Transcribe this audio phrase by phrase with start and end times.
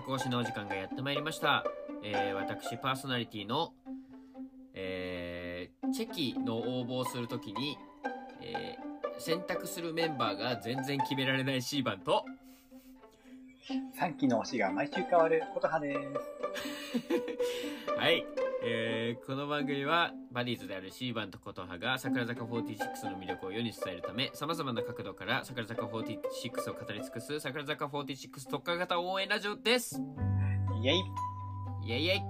[0.00, 1.62] 作押しのお時間がやってまいりました。
[2.02, 3.74] えー私、パーソナリティの、
[4.72, 7.76] えーチェキの応募をするときに、
[8.40, 12.24] えー選択するメンバーが全然決められないシーバンと、
[14.00, 15.98] 3期の推しが毎週変わることはです。
[17.98, 18.24] はい、
[18.62, 30.00] えーこの番組はバディーズであるシーバンと琴葉が桜坂46の魅力を世に伝えるためさまざまな角度から桜坂46を語り尽くす桜坂46特化型応援ラジオです。
[30.82, 31.02] イェイ。
[31.88, 32.20] イエイイエイ。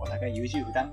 [0.00, 0.92] お互い優柔不断。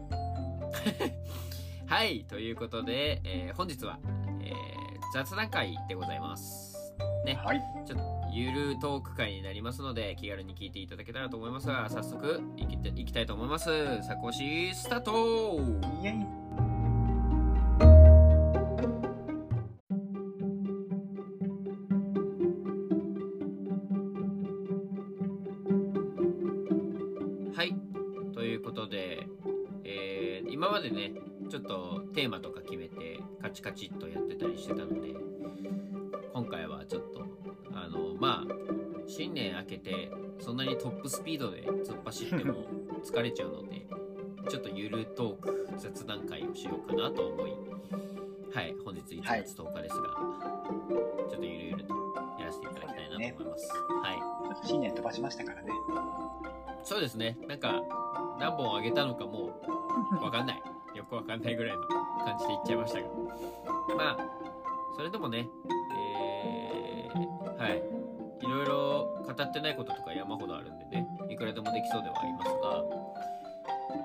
[1.87, 3.99] はいということで、えー本日は、
[4.41, 4.79] えー
[5.13, 6.93] 雑談会でございます。
[7.25, 7.33] ね。
[7.33, 7.61] はい。
[7.85, 13.69] ちょっとゆるトーク会になりますので気軽に聞いていただけたらと思いますが早速いきいきたいと思います。
[14.03, 15.11] サコシスタート。
[16.03, 16.38] イェイ。
[39.19, 42.63] 新年明けて、そんなにトップスピードで突っ走っても
[43.03, 43.85] 疲れちゃうので、
[44.47, 47.51] ちょっとゆるトーク、雑談会をしようかなと思い、
[48.53, 50.07] はい、本日1月10日ですが、
[51.29, 51.93] ちょっとゆるゆると
[52.39, 53.73] やらせていただきたいなと思います。
[53.73, 54.65] はい。
[54.65, 55.69] 新年飛ばしましたからね。
[56.83, 57.37] そうですね。
[57.45, 57.83] なんか、
[58.39, 59.61] 何本あげたのかも
[60.21, 60.63] う、わかんない。
[60.95, 61.83] よくわかんないぐらいの
[62.23, 63.07] 感じで言っちゃいましたが。
[63.97, 64.17] まあ、
[64.95, 65.49] それでもね、
[65.97, 67.88] えー、はい
[69.39, 72.83] ろ語ってないこととか山ほどあるんでね、いくらでもできそうではありますが、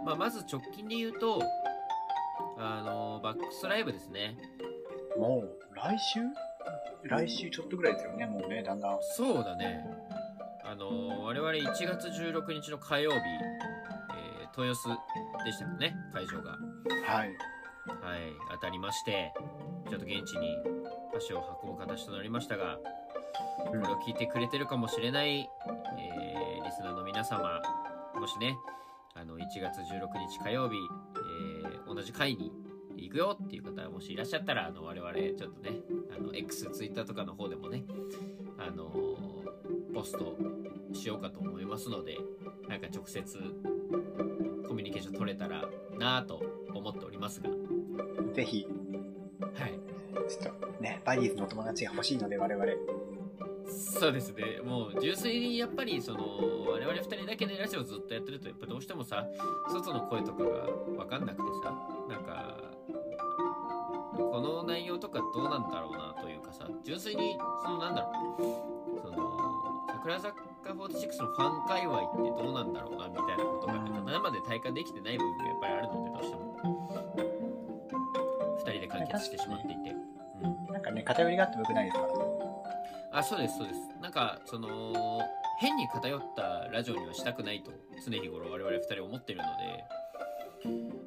[0.05, 1.43] まあ、まず直近で言うと、
[2.59, 4.37] あの、バックスライブですね。
[5.19, 6.21] もう、来週？
[7.05, 8.99] 来週ちょっとぐらいですよね、もうね、だんだん。
[9.17, 9.85] そうだね。
[10.67, 14.89] あの我々1月16日の火曜日、えー豊洲
[15.45, 16.53] でしたかね、会場が。
[16.53, 17.29] はい。
[17.87, 19.35] はい、当たりまして、
[19.91, 20.57] ちょっと現地に
[21.15, 22.79] 足を運ぶ形となりましたが、
[23.67, 25.49] これを聞いてくれてるかもしれない、
[25.99, 27.61] えーリスナーの皆様、
[28.19, 28.57] もしね、
[29.15, 30.77] あの1月16日火曜日、
[31.65, 32.51] えー同じ会に
[32.97, 35.81] 行くよっていう方もしいらっしゃったら、あの我々ちょっとね、
[36.17, 37.85] あの X、Twitter とかの方でもね、
[38.59, 38.91] あの
[39.95, 40.37] ポスト
[40.93, 42.19] しようかと思いますので、
[42.69, 43.39] なんか直接
[44.67, 45.69] コミュニケーション取れたら
[45.99, 46.43] なぁと
[46.75, 47.51] 思っておりますが、
[48.33, 48.67] ぜひ、
[49.55, 49.79] はい。
[50.29, 52.67] ちょっとね、バディーズのお友達が欲しいので、我々。
[53.67, 54.61] そうですね。
[54.65, 56.19] もう純粋にやっぱりその
[56.69, 59.27] 我々二人だけでラジオずっとやってるとやっぱどうしてもさ
[59.69, 60.67] 外の声とかが
[60.97, 61.73] 分かんなくてさ
[62.09, 62.57] なんか
[64.17, 76.55] この内容とかどうなんだろうなというかさ純粋にそのなんだろうその桜坂46のファン界隈ってどうなんだろうなみたいなことがなんか生で体感できてない部分がやっぱりあるのでどうしても
[78.59, 79.91] 二人で完結してしまっていて。
[79.91, 80.15] うん
[80.75, 82.24] なんかね、偏りがあってもよくないですから。
[83.15, 85.21] あそうですそうですなんかその
[85.61, 87.71] 変に偏ったラジオにはしたくないと
[88.05, 89.85] 常日頃我々2人思ってるので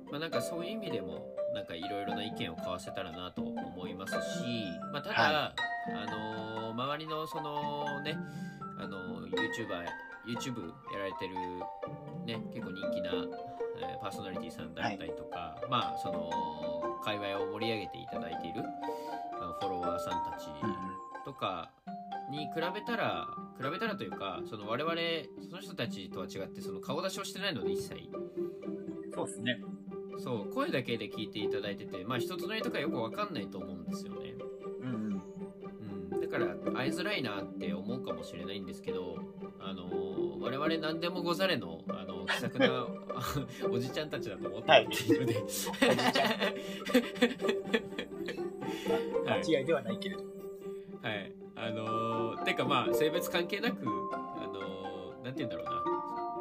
[0.10, 4.64] まあなんかそういう意味でもなんかいろいろな意見を交わせたらなと思いますし
[4.94, 5.54] まあただ、は
[5.88, 8.16] あのー周りのそのね
[8.78, 9.86] あの YouTuber
[10.28, 11.36] YouTube やられてる
[12.26, 13.10] ね結構人気な、
[13.82, 16.30] えーパーソナリティさんだったりとか、まあその
[17.04, 18.62] 界隈を盛り上げていただいている
[19.60, 20.78] フォロワーさんたちうんうん。
[22.30, 23.28] に比べたら
[23.58, 24.96] 比べたらというかその我々
[25.50, 28.10] その人たちとは違ってその顔出しをしてないので一切
[29.14, 29.62] そうですね。
[30.20, 34.34] そう声だけで聞いていただいててまあ一つ乗りとかよくわかんないと思うんですよね、
[34.82, 35.22] うんうん。
[36.14, 39.18] うん、だから会いづらいなって思うかもしれないんですけど
[39.60, 42.88] あの我々何でもござれのあの気さくな
[43.70, 45.44] おじちゃんたちだと思っているので、はい
[49.28, 50.37] 間違いではないけれど。
[51.08, 51.32] はい。
[51.56, 53.84] あのー、てかまあ、性別関係なく、あ
[54.46, 55.68] のー、なんて言うんだろう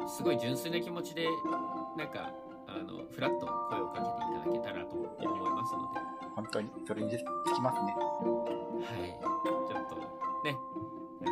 [0.03, 0.09] な。
[0.09, 1.25] すごい純粋な気持ちで、
[1.97, 2.33] なんか、
[2.67, 4.03] あの、フラッと声をか
[4.43, 5.99] けていただけたらと思いますので、
[6.35, 7.23] 本当に、それにつき
[7.61, 7.95] ますね。
[7.95, 8.01] は
[9.05, 9.17] い。
[9.71, 9.95] ちょっと、
[10.43, 10.57] ね、
[11.21, 11.31] あの、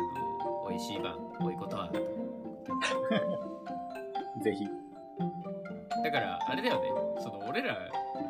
[0.70, 1.92] 美味しい晩、こういうことは、
[4.42, 4.66] ぜひ。
[6.02, 6.90] だから、あれだよね、
[7.20, 7.76] その、俺ら、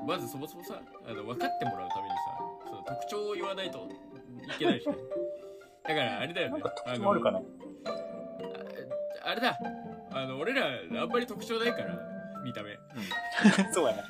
[0.04, 2.16] まずそもそもさ、あの、分かってもらうためにさ、
[2.66, 3.86] その特徴を言わないと
[4.54, 4.82] いけない。
[4.84, 4.92] だ
[5.94, 7.38] から、あれだよねあるかな？
[7.38, 7.42] あ
[9.30, 9.58] あれだ
[10.12, 10.66] あの俺ら
[11.02, 11.98] あんまり特徴ないから
[12.44, 12.78] 見た目
[13.72, 14.02] そうやな。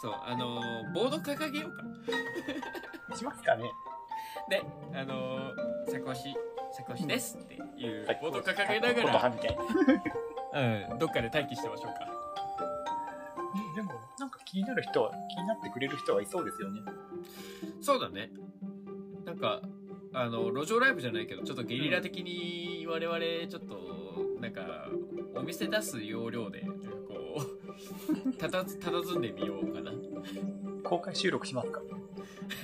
[0.00, 1.76] そうあのーボード掲げよう
[3.10, 3.70] かしますかね？
[4.48, 4.62] で
[4.94, 6.34] あのー、サコシ
[6.72, 9.32] 坂越ですっていうボードを掲げながら。
[10.90, 12.00] うん、どっかで待機してましょうか。
[13.76, 16.80] でも、なんか気になる人は、気になってくれる人はいそうですよね。
[17.80, 18.30] そうだね。
[19.28, 19.60] なんか、
[20.14, 24.88] あの、路上ライブじゃないけど、ちょっとゲリラ的に我々、ちょっと、なんか、
[25.34, 26.62] お店出す要領で、
[27.06, 27.42] こ
[28.26, 29.92] う、 たたず、たたずんでみようかな。
[30.82, 31.82] 公開収録しますか？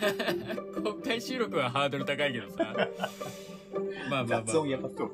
[0.82, 2.74] 公開収録はハードル高いけどさ。
[4.08, 5.10] まあまあまあ、雑音やばそう。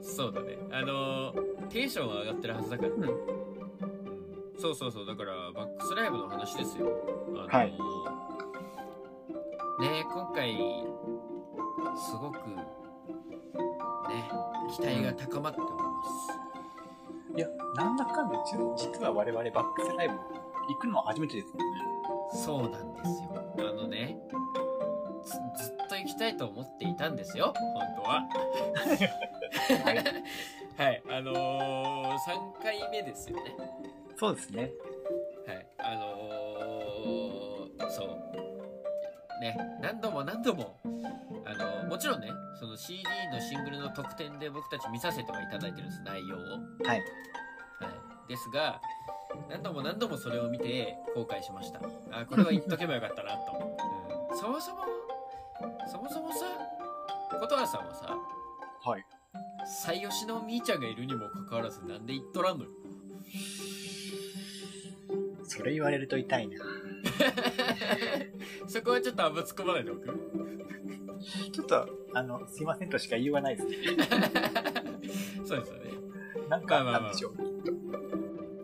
[0.00, 0.58] そうだね。
[0.70, 2.96] あのー、テンションは上がってるはずだからね。
[2.98, 3.36] うん
[4.58, 5.06] そうそうそう。
[5.06, 6.88] だから、バックスライブの話ですよ。
[7.34, 7.74] あのーはい
[9.80, 10.56] ね今回、
[11.96, 12.64] すごく、ね、
[14.74, 17.36] 期待が高まっております。
[17.36, 18.58] いや、なんだかんだ、実
[18.92, 21.64] 実は我々バックスライブ行くのは初めてですもんね。
[22.44, 23.44] そうなんですよ。
[23.58, 24.18] あのね、
[25.22, 28.26] ずずっと行きたいと思っていたんですよ、本当は。
[29.84, 30.04] はい
[30.76, 33.56] はい、あのー、3回目ですよね。
[34.16, 34.72] そうですね。
[35.46, 38.25] はい、あのー、そう。
[39.40, 40.78] ね、何度も何度も、
[41.44, 42.28] あのーもちろんね、
[42.58, 46.40] その CD のシングルの特典で僕たち見させてはいただいてるんです、内容を。
[46.40, 46.88] はい。
[46.88, 47.00] はい。
[48.28, 48.80] ですが、
[49.48, 51.80] 何度も何度もそれを見て後悔しました。
[52.10, 53.52] あ、これは言っとけばよかったなと。
[54.32, 54.84] うん、そもそも、
[55.86, 56.46] そもそもさ、
[57.40, 58.16] 琴葉さんはさ、
[58.84, 59.06] はい。
[59.66, 62.70] 最吉のみーちゃんがいるにもかかわらずなんで言っとらんのよ。
[65.48, 66.58] それ言われると痛いな。
[68.66, 70.06] そこはちょっとあんま突っ込まないでおく？
[71.52, 73.76] ちょっと、あの、すいませんとしか言いようがないですね。
[75.44, 75.90] そうですよね。
[76.48, 77.34] なんかあったんでしょう？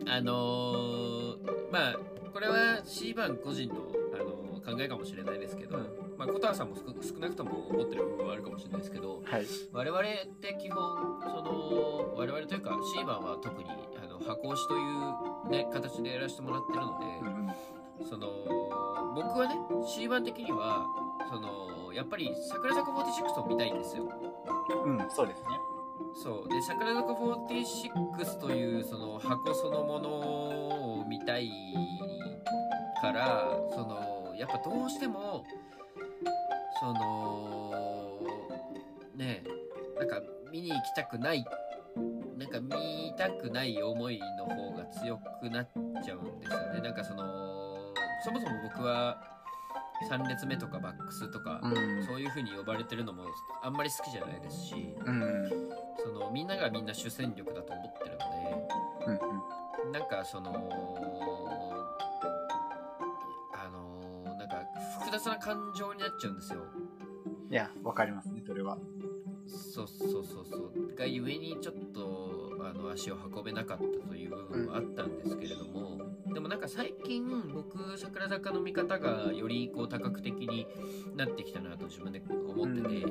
[0.07, 1.99] あのー、まあ、
[2.33, 3.75] これは C 番個人の、
[4.13, 5.83] あのー考えかもしれないですけど、うん
[6.17, 9.45] まあ、小田さんも少少なくとも思ってる部分はあるかもしれないですけど、はい。
[9.73, 10.05] 我々っ
[10.39, 13.69] て基本、その、我々というか C 番は特に、
[14.01, 14.79] あの、箱押しという
[15.49, 17.73] ね、形でやらせてもらってるので、うん
[18.09, 18.27] その
[19.15, 19.55] 僕はね
[19.85, 20.85] C 版的には
[21.29, 24.09] そのやっぱり桜坂46を見たいんですよ。
[24.85, 25.47] うん、そうですね。
[26.23, 26.49] そう。
[26.49, 30.09] で桜坂46というその箱そのもの
[31.01, 31.49] を見たい
[33.01, 35.45] からそのやっぱどうしても
[36.79, 38.19] その
[39.15, 39.43] ね
[39.99, 41.45] なんか見に行きたくない
[42.37, 45.69] なんか見たくない思いの方が強くなっ
[46.03, 47.23] ちゃうんですよねなんかその
[48.23, 49.21] そもそも僕は
[50.09, 53.23] 3列目とかバックスとか、んそういう風に呼ばれてるのも
[53.61, 55.49] あんまり好きじゃないですしうん。
[56.03, 58.17] そのみんながみんな主戦力だと思ってる
[59.07, 59.13] うん。
[59.13, 59.19] の
[59.93, 60.49] でなんかその
[63.53, 64.55] あのなんか
[64.99, 66.59] 複雑な感情になっちゃうんですよ
[67.49, 68.77] いや、わかりますね、それは。
[69.47, 70.95] そうそうそうそう。
[70.95, 76.01] がゆえにちょっとあの足を運べなかったという部分はあったんですけれども、
[76.33, 80.67] でもなんか最近僕桜坂の見方がよりこう多角的に
[81.15, 83.05] なってきたなと自分で思ってて、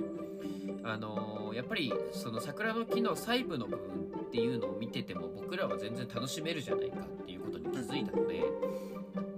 [0.84, 8.42] あのやっぱりその桜の木の細部の部分っていうのを見てても僕らは全然楽しめるじゃないかっていうことに気づいたので、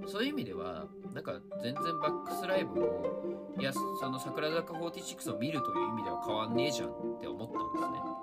[0.06, 3.04] そういう意味ではなんか全然バックスライブも
[3.58, 3.80] いやそ
[4.10, 8.14] の桜坂46を見るという意味では変わんねえじゃんって思ったんですね。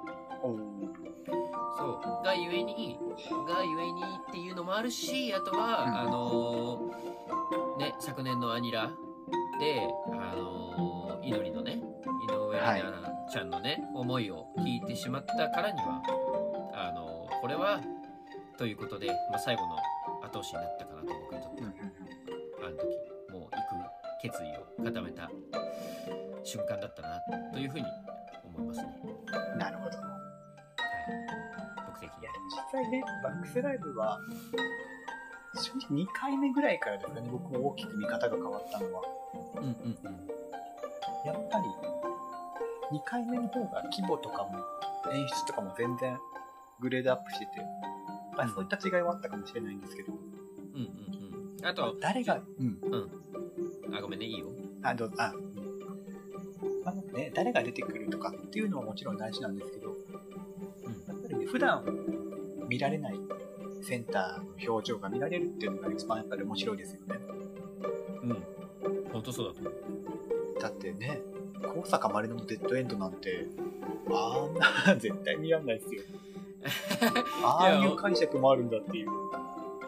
[1.77, 2.25] そう。
[2.25, 2.99] がゆえに
[3.47, 5.95] がゆえにっていうのもあるしあとは、うん。
[5.95, 8.91] あのーね昨年のアニラ
[9.59, 11.81] であのー、祈りのね
[12.27, 16.01] 井上里奈ちゃんのね、思いを聞いてしまったからには
[16.73, 17.81] あのーこれは
[18.57, 19.75] ということで、まあ、最後の
[20.31, 21.75] 後押しになったかなと僕にとってうんうん
[22.63, 22.87] あの時
[23.31, 25.29] もう行く決意を固めた
[26.43, 27.19] 瞬間だったな
[27.51, 27.85] というふうに
[28.43, 28.87] 思いますね。
[29.53, 29.59] うん。
[29.59, 29.97] なるほど。
[29.97, 30.07] はい、
[31.87, 34.19] 僕的に実際ね、バックスライブは、
[35.55, 39.01] 正直2回目ぐらいからですかね、僕も大きく見方が変わったのは。
[39.55, 39.69] うんうん
[40.03, 40.31] うん
[41.23, 44.57] やっぱり、2回目の方が規模とかも、
[45.13, 46.17] 演出とかも全然
[46.79, 47.51] グレードアップしてて、
[48.45, 50.87] まあそういった違いはあったかもしれないんですけど、うんうん
[51.59, 51.65] うん。
[51.65, 52.79] あと、誰が、うん、
[53.93, 54.47] あ、ごめんね、いいよ。
[54.81, 55.33] あ、どうぞ、あ、
[56.85, 59.89] あね、誰が出てくるとかっていうのはもちろん大事なんですけど、
[61.07, 61.83] やっぱりね、普段
[62.67, 63.19] 見られない
[63.83, 67.19] センターの表情が見られるっていうのが一番やっぱり面白いですよね。
[68.23, 68.31] うん。
[68.31, 68.43] うん。
[69.11, 69.73] 本当そうだと思う。
[70.59, 71.21] だってね、
[71.61, 73.47] 高坂まりのデッドエンドなんて、
[74.09, 76.03] あんな、絶対見らんないですよ。
[77.43, 79.09] ああいう解釈もあるんだっていう。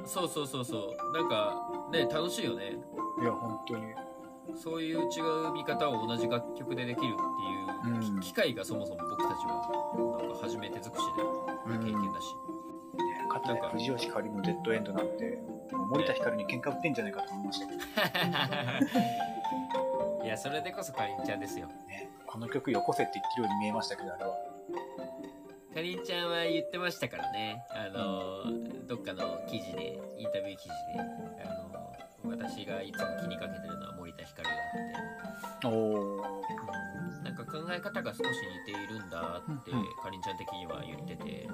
[0.06, 0.96] そうそうそうそう。
[1.14, 1.56] なんか、
[1.92, 2.78] ね、楽しいよね。
[3.22, 3.94] いや、本当に。
[4.56, 7.22] そういう違う見方を同じ楽曲でできるって
[7.90, 9.62] いう、うん機会がそもそも僕たちは
[10.20, 11.24] なんか初めて尽くしで
[11.78, 12.28] 経験だし、
[12.96, 15.42] ねかつて藤吉香りのデッドエンドなんて、
[15.90, 17.80] 森田ひかるに喧嘩売ってんじゃないかと思いましたけど、
[20.24, 24.53] いやそれでこそかりんちゃんですよね、この曲よこせって言ってるように見えましたけど、あれは。
[25.74, 27.66] かりんちゃんは言ってましたからね。
[27.72, 28.46] あの
[28.88, 31.02] どっかの記事でインタビュー記事で
[31.44, 31.48] あ
[32.26, 35.68] の私がいつも気にかけてるのは森田ひかるがあって。
[35.68, 37.24] おー。
[37.24, 38.28] なんか考え方が少し
[38.68, 39.78] 似ているんだってか
[40.12, 41.48] りんちゃん的には言ってて。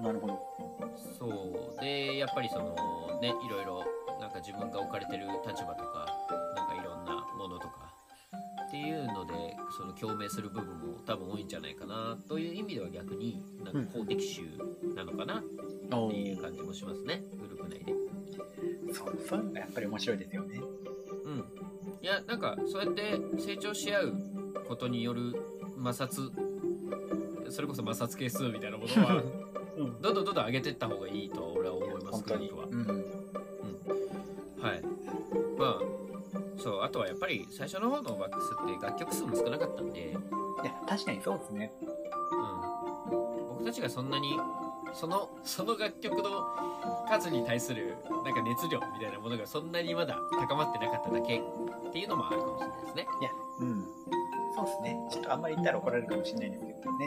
[0.00, 0.40] なるほど。
[1.18, 1.26] そ
[1.78, 1.80] う。
[1.80, 2.74] でやっぱりその
[3.22, 3.84] ねいろいろ
[4.20, 6.06] なんか自分が置かれてる立場とか
[6.54, 7.91] なんかいろんなものとか
[8.72, 14.44] っていうのでその共鳴する部分も多分多いんじゃないかなという意味では逆になんか公的集
[14.96, 15.44] なのかな
[15.90, 17.92] おっていうー感じもしますねグループ内で。
[18.94, 20.60] そうそういうのがやっぱり面白いですよね。
[21.24, 21.38] うん、
[22.00, 24.14] いやなんかそうやって成長し合う
[24.66, 25.34] ことによる
[25.76, 26.30] 摩擦
[27.50, 29.22] それこそ摩擦係数みたいなものは
[29.76, 30.00] うん。
[30.00, 32.24] どんどんどんどん上げていった方がいいとは俺は思います。
[32.24, 32.64] グループは。
[32.70, 32.86] うん。
[34.62, 34.91] はい。
[36.64, 41.72] まあ、そう、あとはやっぱり最初の方のバックスって楽曲数も少なかったんで、うん、いや、確かにそうですね。
[43.48, 44.38] 僕たちがそんなに、
[44.92, 46.46] その、 その楽曲の
[47.08, 51.42] 数に対する、なんか熱量みたいなものがそんなにまだ高まってなかっただけっ
[51.92, 53.06] ていうのもあるかもしれないですね。
[53.20, 53.86] いや、うん。
[54.54, 55.08] そうですね。
[55.10, 57.06] ちょっとあんまり言ったら怒られるかもしれないんですけどね。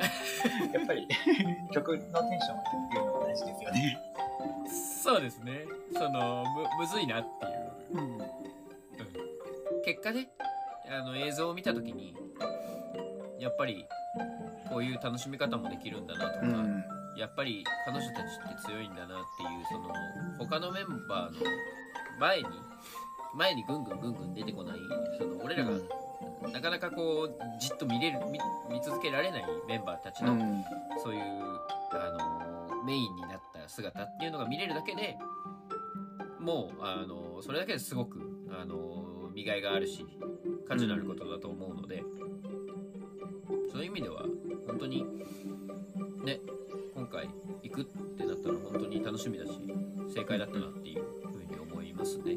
[0.74, 1.08] やっぱり
[1.72, 3.98] 曲のテンションっていうのが大事ですよね。
[5.02, 5.66] そうですね。
[5.92, 7.59] その、む、むずいなっていう。
[9.90, 9.96] うん。
[9.96, 10.28] 結果ね
[10.90, 12.14] あの映像を見た時に
[13.38, 13.86] やっぱり
[14.68, 16.84] こういう楽しみ方もできるんだなとか、うん。
[17.16, 19.92] やっぱり彼女たちって強いんだなっていうその
[20.38, 21.40] 他のメンバーの
[22.18, 22.44] 前に
[23.34, 24.78] 前にぐんぐんぐんぐん出てこない
[25.18, 25.72] その俺らが
[26.52, 28.38] なかなかこうじっと見れる見
[28.70, 30.64] 見続けられないメンバーたちの、うん。
[31.02, 31.22] そういう
[31.92, 35.18] あのメインになった姿っていうのが見れるだけで
[36.40, 38.18] もうあのそれだけですごく
[38.50, 39.09] あの
[39.40, 40.04] 見がいがあるし
[40.68, 42.04] 価値のあることだと思うので、
[43.72, 44.24] そういう意味では
[44.66, 45.04] 本当に
[46.24, 46.40] ね
[46.94, 47.30] 今回
[47.62, 49.52] 行くってなったら本当に楽しみだし
[50.14, 52.36] 正解だったなっていうふうに思いますね。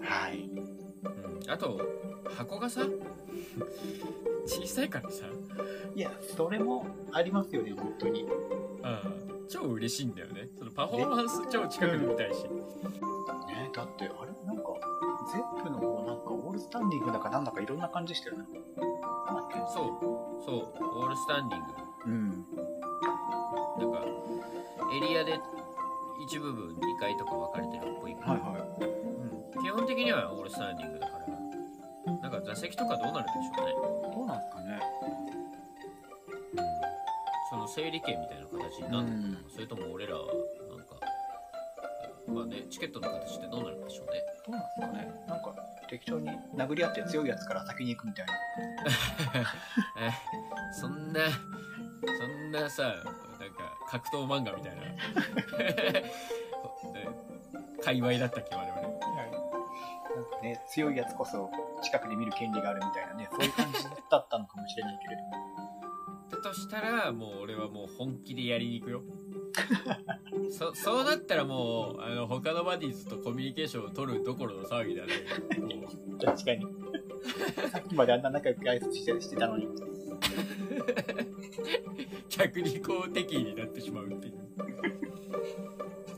[0.00, 0.48] はい。
[0.48, 1.80] うん、あと
[2.34, 2.86] 箱がさ
[4.46, 5.26] 小さいからさ、
[5.94, 8.22] いや、それもありますよね、本当に。
[8.22, 8.30] うん、
[9.46, 12.44] 超嬉しいんだよねそのパフォーマンス超近くで見たいし。
[12.44, 14.27] ね、だって、あれ
[16.88, 18.44] ンディングだかなんだかいろんな感じでしたよね。
[18.48, 20.00] なそ
[20.40, 21.74] う、そう、オールスタンディング。
[22.06, 22.46] うん。
[23.78, 24.00] なんか、
[24.92, 25.38] エリアで
[26.26, 28.66] 一部分2階とか分かれてるっぽいけど、はいは
[29.56, 31.18] うん、基本的にはオールスタンディングだか
[32.06, 33.72] ら、なんか座席とかどうなるんでしょうね。
[33.72, 34.14] い。
[34.16, 34.80] どうなんですかね。
[37.50, 40.26] その整理券みたいな形になるのかな、うんそれとも俺らは、
[42.28, 44.22] なんか、まあね、チケットの形ってどうなるんでしょうね。
[44.46, 45.24] どうなんですかね。
[45.26, 45.54] なんか、
[45.88, 48.34] 適当に殴り合って強いやつから先に行くみたいな。
[50.06, 50.10] え
[50.72, 51.20] そんな、
[52.18, 53.04] そんなさ、なんか
[53.88, 56.04] 格闘漫画みたいな、 ね
[57.82, 58.78] 界隈だったっけ、我々。
[60.18, 61.50] なんかね、強いやつこそ
[61.82, 65.22] 近くで見る権利があるみたいなね、そういう感じだったのかもしれないけれど。
[66.42, 69.02] だとしたら、もう俺はもう本気でやりに行くよ。
[70.50, 75.12] そ そうなったらもうあの他のバディーズとコミュニケーションを取るどころの騒ぎだね。
[75.58, 75.68] も
[76.16, 76.66] う確かに。
[77.70, 79.68] さっきまであんな仲良く挨拶してしてたのに。
[82.28, 84.34] 逆にこう敵意になってしまうっていう。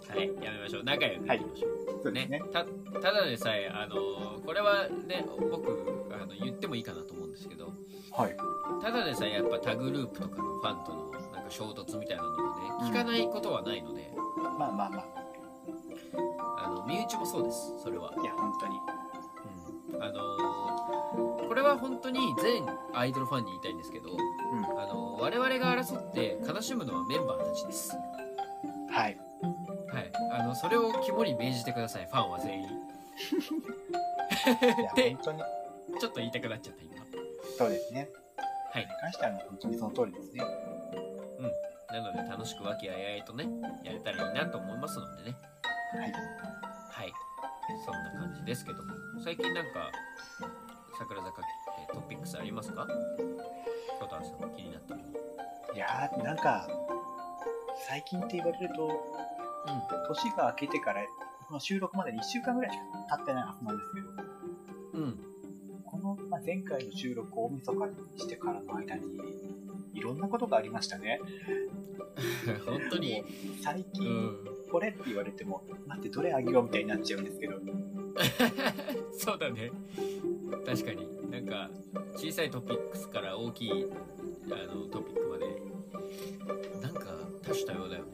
[0.08, 0.84] はい、やめましょう。
[0.84, 1.70] 仲良くいきましょう。
[2.02, 2.42] そうですね。
[2.52, 2.66] た
[3.00, 5.70] ただでさえ、あのこれはね、僕
[6.12, 7.72] あの言ってもいいかなと思うんですけど、
[8.12, 8.36] はい。
[8.82, 11.09] ただでさえやっぱ他グループとかのファンとの
[11.50, 14.12] なんか衝突みたいなのがね、聞かないことはないので、
[14.58, 15.04] まあまあま
[16.58, 18.12] あの身内もそうです、それは。
[18.16, 18.20] あ。
[18.20, 18.74] いや、本当に。
[19.94, 20.60] うんあのー
[21.48, 22.64] これは本当に全
[22.94, 24.64] アイドルファンに言いたいんですけど、うん。
[24.78, 27.96] あの我々が争って悲しむのはメンバーたちです。
[28.88, 29.18] はい。
[29.92, 32.62] はい、あのそれを肝に銘じてください、ファンは全員。
[32.62, 32.68] い
[34.84, 35.42] や、で本当に。
[35.98, 36.94] ちょっと言いたくなっちゃった、今。
[37.58, 38.08] そうですね。
[38.72, 40.44] はいに関してはもう本当にその通りですね。
[41.42, 43.48] なので楽しく和気あいあいとね、
[43.84, 45.36] やれたらいいなと思いますのでね。
[45.94, 46.12] はい。
[46.12, 47.12] はい。
[47.84, 48.94] そんな感じですけども。
[49.24, 49.90] 最近なんか、
[50.98, 51.42] 桜坂
[51.80, 52.86] えートピックスありますか？
[54.00, 55.10] 小田さん気になったもの。
[55.74, 56.68] いやー、なんか、
[57.88, 58.90] 最近って言われると、う
[60.08, 61.02] 年が明けてから、
[61.48, 62.78] この収録までに1週間ぐらいし
[63.08, 65.02] か経ってないはずなんですけど、ん。
[65.04, 65.26] うん
[65.84, 69.02] この、まあ、前回の収録を大晦日にしてからの間に、
[69.94, 71.20] いろんなことがありましたね。
[72.66, 73.24] 本当に。
[73.62, 74.38] 最う近、ん。
[74.70, 77.54] これって言われても、待って、どれあげようみたいになっちゃうんですけど、
[79.12, 79.70] そうだね。
[80.64, 81.08] 確かに。
[81.30, 81.70] なんか
[82.16, 83.86] 小さいトピックスから大きい
[84.50, 85.70] あのトピックまで。
[86.80, 88.10] なんか多種多様だよね。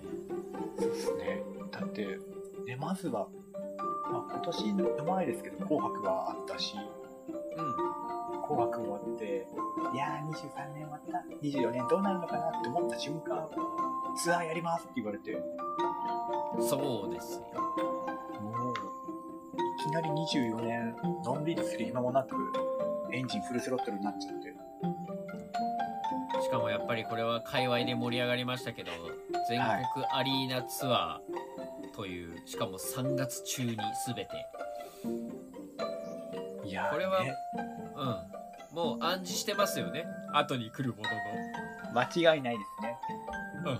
[0.78, 1.42] そうですね。
[1.71, 2.18] だって、
[2.66, 3.28] ね、まずは、
[4.11, 6.76] まあ、今年の前ですけど、紅白があったし、
[7.28, 8.05] う紅
[8.54, 9.46] 白終わって、
[9.92, 13.48] いやー、23年終わった、24年どうなるのかなって思った瞬間、
[14.16, 15.42] ツアーやりますって言われて、ん
[16.62, 17.60] そうですよ。
[18.40, 18.74] もう、
[19.80, 22.34] いきなり24年、のんびりする暇もなく、
[23.12, 24.54] エンジンフルスロットルになっちゃって、
[26.42, 28.90] しかもやっぱりこれは界隈で盛り上がりましたけど
[29.48, 29.60] 全
[29.94, 33.76] 国アリーナツアーという、しかも3月中に
[34.06, 34.28] 全て。
[36.64, 37.34] いやー、これはね、
[37.96, 38.35] うん
[38.76, 40.06] もう暗示してますよね。
[40.35, 41.09] 後に来るもの
[41.95, 42.99] 間違いないですね。
[43.64, 43.78] のうん。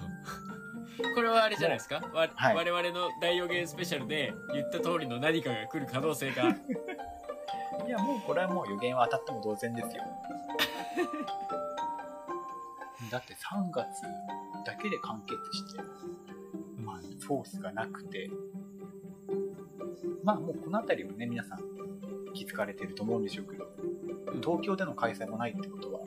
[1.15, 2.57] これはあれじゃないですか、わはい。
[2.57, 6.45] 我々の大予言スペシャルで言った通りの何かが来る可能性が。
[7.87, 10.03] いや、もうこれはもう予言は当たっても同然ですよ。
[13.13, 14.03] だって3月
[14.65, 15.83] だけで完結して、
[16.79, 18.31] まあ、フォースがなくて、
[20.25, 21.59] まあもうこの辺りをね、皆さん
[22.33, 23.67] 気づかれてると思うんでしょうけど、
[24.43, 26.01] 東京での開催もないってことは、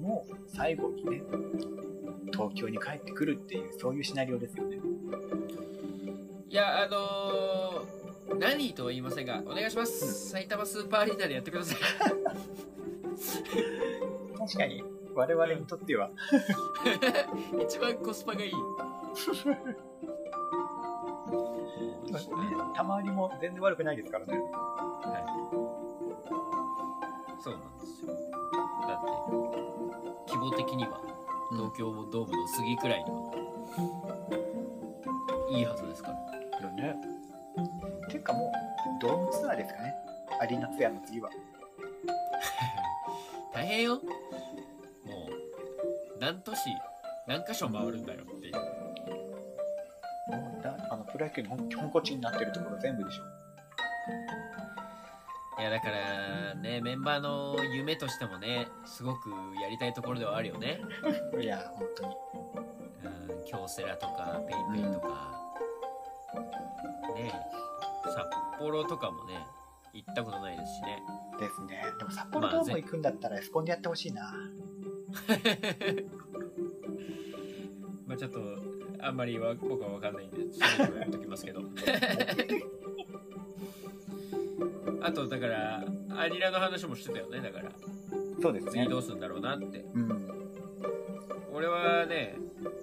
[0.00, 1.22] もう最後にね、
[2.32, 4.78] 東京に帰ってくるっていう、そういうシナリオですよね。
[6.48, 11.78] いやあのー、何とは言いませんがお願いします、埼玉スーパーアリーナでやってください。
[14.38, 16.10] 確かに、我々にとっては、
[17.62, 18.52] 一番コスパがいい。
[22.06, 22.20] ね、
[22.74, 24.38] 玉りも全然悪くないですからね。
[24.38, 25.65] はい。
[27.40, 28.12] そうなんですよ。
[28.86, 29.10] だって、
[30.32, 31.00] 規模的には、
[31.52, 33.16] 東京ドームの杉くらいには、
[35.50, 36.16] いいはずですから。
[36.60, 36.96] よね。
[38.08, 38.52] ていうかもう、
[39.00, 39.94] ドームツアーですかね。
[40.40, 41.30] アリーナツアーの次は。
[43.52, 43.94] 大変よ。
[43.94, 44.02] もう、
[46.18, 46.70] 何都市、
[47.26, 48.54] 何箇所回るんだよっていう。
[50.28, 53.22] もうだあのプロ野球の本本拠地になってるところ全部でしょ。
[55.66, 60.80] いや、だから、ね、メンバーの夢としてもね、すごくやりたいところではあるよね。
[61.40, 62.14] いや、本当に。
[63.34, 65.32] うん、京セラとか、 PayPay とか、
[67.16, 67.32] ね、
[68.04, 68.24] 札
[68.60, 69.44] 幌とかもね、
[69.92, 71.02] 行ったことないですしね。
[71.40, 71.82] ですね。
[71.98, 74.22] でも札幌ドーム行くんだったらエスコンでやってほしいな。
[78.06, 78.40] まあちょっと
[79.00, 81.62] あんまりは僕は分かんないんでそれぞれやっときますけど
[85.06, 85.84] あとだから
[86.18, 87.70] アニラの話もしてたよねだから
[88.42, 88.72] そうですね。
[88.72, 90.28] 次どうするんだろうなってうん。
[91.54, 92.36] 俺はね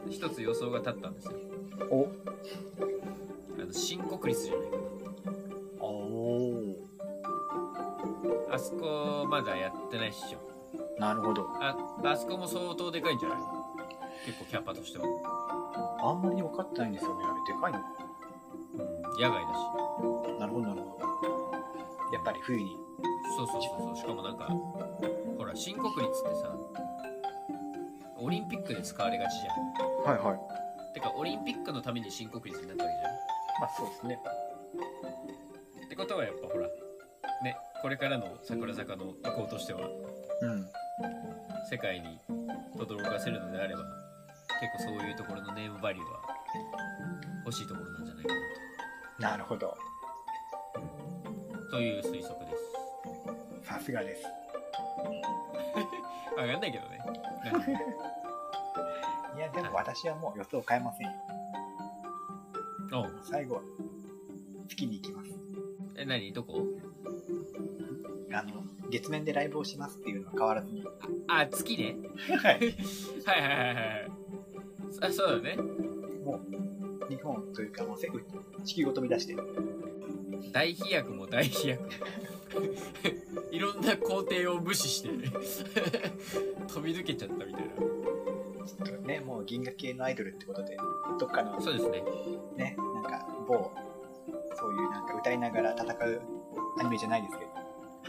[0.09, 1.33] 一つ予想が立ったんですよ
[1.91, 2.07] お、
[3.61, 4.77] あの新国立じゃないか。
[8.49, 10.39] なあそこまだやってないっしょ
[10.99, 11.49] なるほど。
[11.59, 13.37] ああそこも相当でかいんじゃない？
[14.25, 15.05] 結構キャパとしては、
[16.03, 17.25] あんまり分かってないんですよね。
[17.25, 17.79] あれ、でかいの
[18.75, 21.03] うん、野外だしなるほど、なるほど。
[22.13, 22.77] やっぱり冬に。
[23.35, 26.55] そうそうそうそうしかもなんかほら新国立ってさ
[28.17, 30.93] オリンピックで使われがちじゃんはいはい。
[30.93, 33.13] てかオリンピックのために新国立になったわけじゃん
[33.61, 34.19] まあそうですね。
[35.85, 36.67] ってことはやっぱほら
[37.43, 39.81] ねこれからの桜坂の意向としては
[40.41, 40.67] うん。
[41.69, 42.19] 世界に
[42.77, 43.81] 轟かせるのであれば
[44.77, 46.21] 結構そういうところのネームバリューは
[47.45, 48.33] 欲しいところなんじゃないか
[49.19, 49.75] ななるほど。
[51.73, 52.51] とという推測で
[53.63, 54.23] すさすがです。
[56.37, 56.99] わかんないけどね
[59.35, 61.13] いや、でも私はもう予想変えませんよ。
[62.93, 63.63] お最後は、
[64.67, 65.31] 月に行きます。
[65.95, 66.31] え何？
[66.31, 66.67] どこ？
[68.31, 70.85] あの、月面でライブをしますっていうのは変わらずに。
[71.27, 71.95] あ月ね
[72.37, 72.59] はい。
[73.25, 74.11] はいはいはいはい
[75.01, 76.41] あそうだねもう、
[77.09, 78.07] 日本というか、もうせ
[78.63, 79.35] 地球を飛び出して、
[80.51, 81.83] 大飛躍も大飛躍。
[83.51, 85.09] いろんな工程を無視して
[86.67, 90.77] 飛び抜けちゃったみたいちょっとね、もう銀河系のアイドルってことで、
[91.19, 92.03] どっかのなそうですね。
[92.55, 93.71] ね、なんか某、
[94.55, 96.21] そういうなんか歌いながら戦う
[96.79, 97.51] アニメじゃないですけど、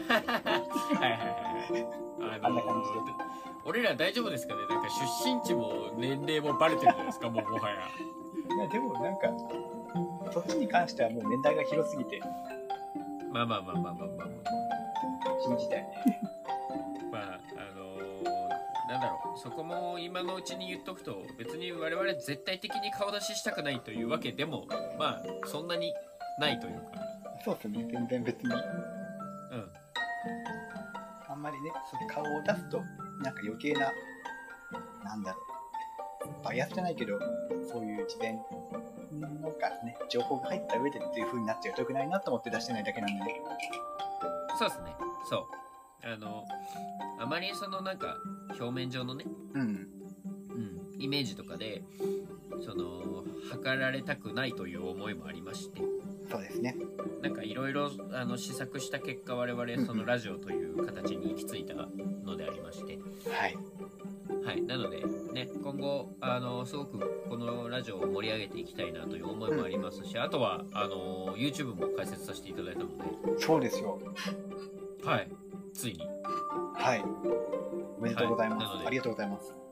[0.13, 1.23] はいはいは
[1.69, 1.87] いはい。
[2.21, 3.25] ああんな感じで。
[3.65, 4.61] 俺ら大丈夫ですかね？
[4.67, 7.75] なんか出身地も年齢もバレてるじゃないですかもうもはや。
[7.75, 9.27] いや、でもなんか、
[10.31, 12.21] そっちに関してはもう年代が広すぎて、
[13.31, 14.35] まあまあまあまあまあまあまあ。
[15.43, 16.21] 信じたよね。
[17.11, 18.23] まああのー
[18.89, 19.39] なんだろう。
[19.39, 24.65] そこも今のうちに言っとくと別に我々絶対的に顔出ししたくないというわけでも
[24.97, 25.93] まあそんなに
[26.39, 27.05] ないというか。
[27.43, 28.53] そうですね、全然別に。
[28.53, 28.61] うん。
[31.29, 32.79] あんまりね、そう顔を出すと、
[33.21, 33.91] なんか余計な、
[35.03, 35.39] なんだろ
[36.41, 37.19] う、バイアスじゃないけど、
[37.71, 38.39] そういう事前、
[39.19, 43.41] なんかね、情報が入った上でっていう風になっちゃうと良くないなと思って出してないだけなんで、
[44.57, 44.95] そうですね。
[45.29, 45.65] そう。
[46.07, 46.45] あの
[47.19, 48.17] あまりそのなんか
[48.59, 51.83] 表面上のね、うん、うん、イメージとかで
[52.61, 55.81] その測られたくないという思いもありまして
[56.29, 56.75] そうですね。
[57.21, 61.75] なんかいろいろあの試作した結果我々そのラジオという形に行き着いた
[62.23, 62.97] のでありまして、
[63.29, 63.55] はい。
[64.43, 65.03] はい、なので
[65.33, 72.89] ね今後あのすごくこのラジオを盛り上げていきたいなという思いもありますし、あとはあの YouTube も開設させていただいたの
[73.37, 73.99] そうですよ。
[75.03, 75.29] で、はい、
[75.73, 75.99] ついに
[76.75, 77.03] はい。
[77.97, 78.65] おめでとうございます。
[78.65, 79.64] はいありがとうございます。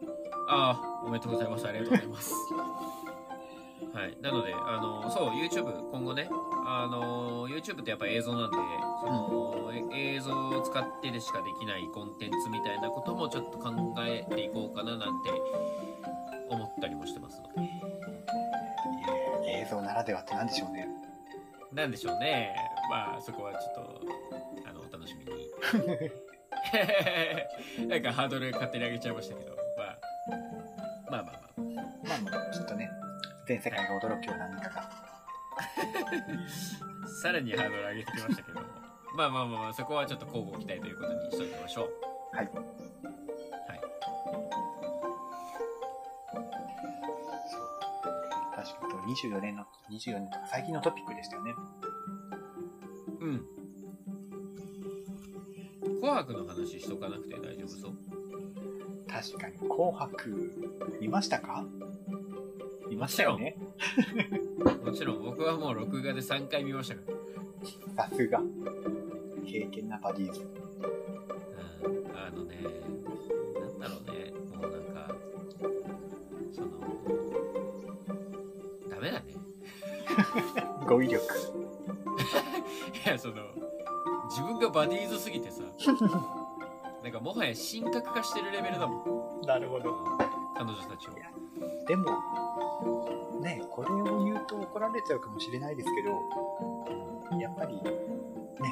[0.47, 1.67] ああおめでとうございます。
[1.67, 2.33] ありがとうございます。
[3.93, 4.17] はい。
[4.21, 6.29] なのであのそう YouTube 今後ね
[6.65, 8.57] あの YouTube ってやっぱ映像なんで
[9.01, 15.29] その、え映像を使ってでしかできないコンテンツみたいなこともちょっと考えていこうかななんて
[16.49, 17.69] 思ったりもしてますので。
[19.45, 20.87] 映像ならではって何でしょうね。
[21.71, 22.55] なんでしょうね。
[22.89, 24.01] まあそこはちょっと
[24.69, 25.49] あのお楽しみに。
[27.87, 29.55] なんかハードル勝手に上げちゃいましたけど、
[31.13, 32.89] まあ、まあまあまあまあまあ、きっとね、
[33.47, 34.89] 全世界が驚くような何かが。
[37.21, 38.65] さらにハードル上げてきましたけども
[39.15, 41.89] まあまあまあまあそこはちょっと交互期待ということにしときましょう
[42.35, 42.45] はい。
[42.47, 42.55] はい
[47.51, 47.61] そう。
[48.55, 51.53] 確かに、24年の、24年とか最近のトピックでしたよね。
[53.19, 53.45] うん
[56.01, 57.93] 紅白の話しとかなくて大丈夫そう？
[59.13, 60.51] 確かに、紅白、
[60.99, 61.65] 見ましたか？
[62.89, 63.55] 見ましたよね。
[64.83, 67.01] もちろん僕はもう録画で3回見ましたか
[67.95, 68.41] らさすが。
[69.45, 70.41] 経験なバディーズ。
[70.41, 72.57] うんあのね、
[73.59, 75.15] なんだろうね、もうなんか、
[76.51, 76.69] その、
[78.89, 79.35] ダメだね。
[80.87, 81.23] 語彙力。
[83.05, 83.35] いや、その、
[84.29, 85.61] 自分がバディーズすぎてさ、
[87.03, 89.93] なんかもはや神格化してるレベルだもん、なるほど。
[90.55, 91.11] 彼女たちを。
[91.85, 92.05] でも、
[93.41, 97.81] ね、これを言うと怒られちゃうかもしれないですけど、やっぱり、ね、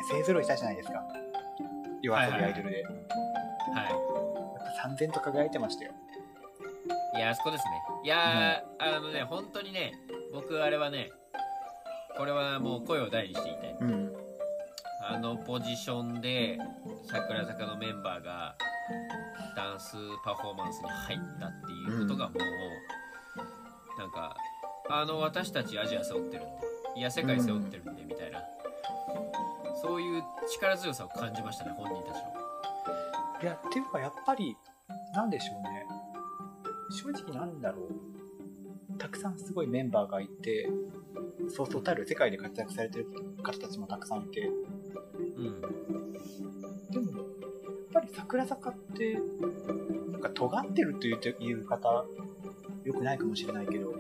[0.10, 1.04] 勢ぞろいしたじゃないですか。
[2.02, 2.82] 夜遊びアイドルで。
[2.82, 2.94] やっ
[3.76, 5.91] はぱ三千と輝いてましたよ。
[7.15, 7.17] い。
[7.17, 7.72] いや、あそこですね。
[8.06, 9.91] いやー、あのね、本当にね、
[10.34, 11.10] 僕あれはね、
[12.17, 14.13] これはもう声を大にしていて、うん。
[15.13, 16.58] あのポジションで
[17.06, 18.56] 桜坂のメンバーが
[19.56, 24.36] ダンスパフォーマンスに入ったっていうことがもう、なんか
[24.89, 26.52] あの私たちアジア背負ってるんで
[26.95, 28.39] いや世界背負ってるんでみたいな、
[29.82, 32.41] そういう力強さを感じましたね本人たちの
[33.41, 34.56] いや、っていうかやっぱり、
[35.15, 35.88] なんでしょうね。
[36.91, 38.97] 正直なんだろう。
[39.00, 40.69] たくさんすごいメンバーがいて、
[41.50, 43.08] そうそうたる世界で活躍されてる
[43.41, 44.52] 方たちもたくさんいて、
[45.38, 45.62] うん
[46.91, 47.25] でも、やっ
[47.93, 49.19] ぱり桜坂って、
[50.12, 52.06] なんか尖ってるといういう方、
[52.84, 53.93] よくないかもしれないけど、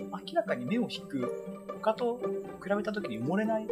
[0.00, 2.20] 明らかに目を引く、他と
[2.62, 3.68] 比べた時に埋もれない、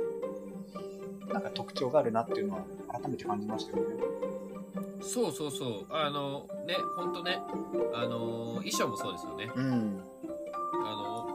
[1.32, 3.96] なんか特徴があるなっていうのは改めて感じましたよね。
[5.00, 7.38] そうそうそうあのねほんとね
[7.94, 10.00] あの衣装もそうですよねうん。
[10.84, 11.26] あの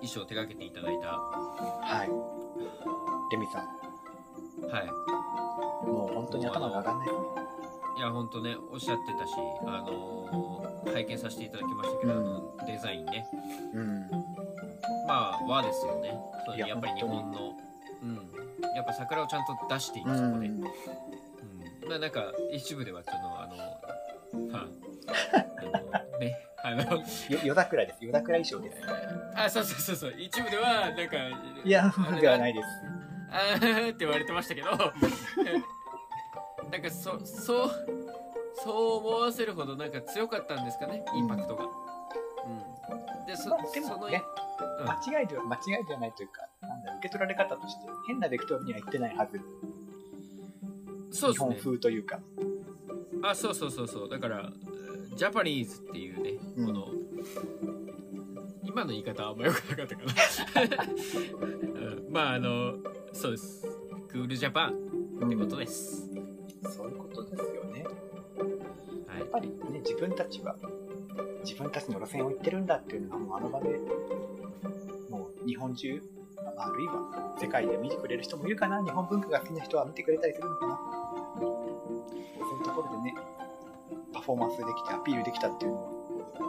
[0.00, 2.10] 衣装を手掛けていただいたはい。
[3.30, 3.62] レミさん、
[4.70, 4.86] はい
[5.86, 7.26] もう本当に頭が上がんないですね。
[7.98, 9.32] いや、ほんとね、おっしゃってたし、
[9.66, 13.26] あのー拝見させていただきましたけど、うんあのデザインね。
[13.74, 14.00] うん。
[15.06, 16.14] まあ、和ですよね。
[16.46, 17.52] そういややっぱり日本の。
[18.02, 18.16] うん。
[18.74, 20.46] やっぱ桜をちゃんと出していく、そこで。
[20.46, 20.60] うん。
[20.60, 23.56] まあ、なんか、一部では、その、あの、
[24.52, 24.66] はあ、
[25.92, 27.04] あの、ね、あの、よ
[27.44, 28.04] 夜桜です。
[28.04, 28.82] 夜桜衣装です。
[29.36, 31.16] あ、そうそうそうそう、一部では、なんか、
[31.64, 32.68] いや、ではないです。
[33.30, 34.70] あ ーって言われてましたけど、
[36.70, 37.70] なんかそ、そう、
[38.54, 41.64] そう思わせるほどなんか強かったんですかね、インパクトが。
[41.64, 43.26] うん。
[43.26, 44.50] で、そ、まあでもね、うん
[44.82, 49.38] 間違いでは、間違いではないというか、なんだ受け取られ方として、変なベクトルには言ってないはず。
[49.38, 51.56] 日本そうですね。
[51.62, 52.20] 風というか。
[53.22, 54.08] あ、そうそうそうそう。
[54.08, 54.50] だから、
[55.14, 56.88] ジャパニーズっていうね、うんこの、
[58.64, 60.84] 今の言い方はあんま良くなかったかな。
[61.44, 62.74] うん、まあ、あの、
[63.12, 63.66] そうです。
[64.08, 64.90] クールジャパン。
[65.26, 66.08] ってことです。
[66.74, 67.84] そういうことですよね。
[69.06, 69.28] はいやっ。
[69.28, 70.56] ぱりね、自分たちは、
[71.44, 73.78] 自分たちの路線を行ってるんだっていうのがもうあの場で、
[75.10, 76.02] もう日本中、
[76.36, 80.80] まああるいは世界で見てくれる人もいるかな、日本文化が好きな人は見てくれたりするのかな。
[81.38, 81.44] そ
[82.54, 83.14] ういうところでね、
[84.12, 85.90] パフォーマンスできてアピールできたっていうのは、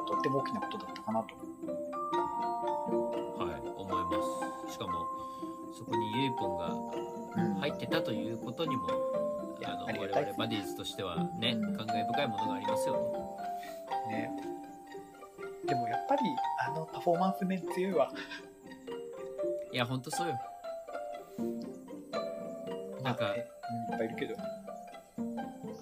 [0.08, 1.36] とっても大きなことだったかなと。
[1.36, 1.51] は
[6.21, 8.88] そこにゆいぽんが入ってたということにも、
[9.60, 12.95] いやあの我々バディーズとしてはね、うん感慨深いものがありますよ
[14.10, 14.15] ね。
[14.15, 14.31] ね。
[15.65, 16.21] でもやっぱり、
[16.67, 18.12] あのパフォーマンス面強いわ。
[19.71, 20.39] いや、ほんとそうよ。
[23.01, 24.36] なんかいっぱいいるけど。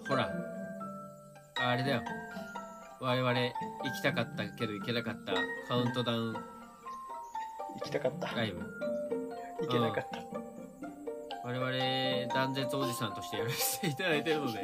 [0.07, 0.31] ほら、
[1.55, 2.01] あれだよ。
[3.01, 3.51] 我々行
[3.95, 5.33] きたかったけど行けなかった
[5.69, 6.41] カウントダウン行
[7.85, 8.27] きたかった。
[8.35, 8.59] ライブ。
[9.61, 10.28] 行けなかった。
[11.49, 14.59] 我々断絶おじさんとしてやらせていただいてるので、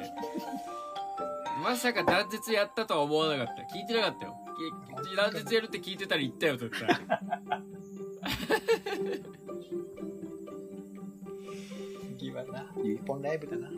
[1.63, 3.63] まさか断絶やったとは思わなかった。
[3.75, 4.35] 聞いてなかったよ。
[5.03, 6.95] き断絶やるって聞いてたら行ったよ、絶対。
[12.19, 13.67] 次はな、ゆいぽんライブだな。
[13.69, 13.73] い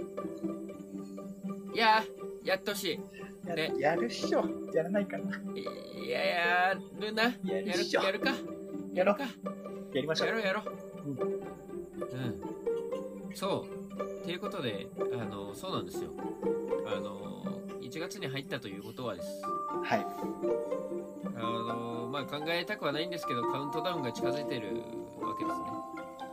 [1.77, 2.99] やー、やってほし
[3.47, 4.43] や,、ねやるっしょ。
[4.73, 5.33] やらないかな。
[5.55, 5.61] い。
[5.61, 7.23] いや、やるな。
[7.23, 8.03] ややるるっしょ。
[8.03, 8.33] やるか。
[8.93, 9.23] やろうか。
[9.23, 9.29] や
[10.01, 10.27] りましょう。
[10.27, 10.65] やろうやろう。
[11.05, 12.56] うんうん。
[13.33, 13.73] そう。
[14.21, 16.11] っていうことで、あの、そうなんですよ。
[16.85, 17.45] あの、
[17.81, 19.41] 1月に入ったということはです。
[19.83, 20.05] はい。
[21.35, 24.81] あの、まあ、考えたくはないんですけど、カウントダウンが近づいてる
[25.21, 25.65] わけですね。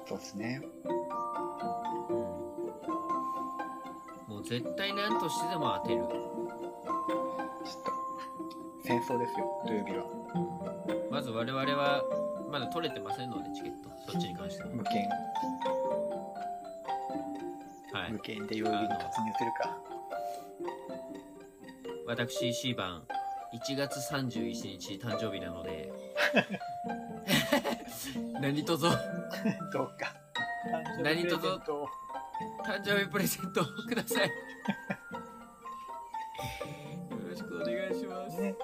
[0.06, 0.60] そうですね。
[0.84, 0.88] う
[4.30, 4.34] ん。
[4.34, 6.00] もう絶対何としてでも当てる。
[6.02, 6.10] ちょっ
[7.84, 7.92] と、
[8.82, 10.04] 戦争ですよ、土曜日は。
[11.10, 12.02] まず我々は、
[12.50, 13.88] まだ取れてませんので、チケット。
[14.10, 14.68] そっちに関しては。
[14.70, 15.08] 無権、
[17.94, 18.18] はい無。
[18.18, 19.78] 権で曜日に突入するか。
[22.06, 23.04] 私 C 番
[23.54, 25.92] 1月31日誕生日なので
[28.42, 28.90] 何とぞ
[29.72, 30.12] どうか。
[31.00, 31.60] 何とぞ
[32.64, 34.34] 誕生日プレゼントを誕生日プレゼントをくださいよ
[37.28, 38.56] ろしくお願いしますね。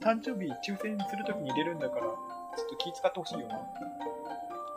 [0.00, 2.12] 誕生日抽選するときに入れるんだから、ちょ
[2.66, 3.56] っと気遣ってほしいよな。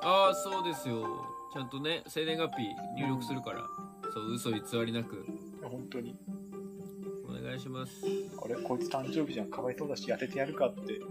[0.04, 2.68] ああそうですよちゃんとね生年月日
[3.02, 3.68] 入力するから
[4.14, 5.26] そう嘘偽りなく
[5.64, 6.16] 本当に。
[7.28, 8.06] お願いします
[8.44, 11.02] あれ、こいつ誕生日じゃん、かわいそうだし、当ててやるかって。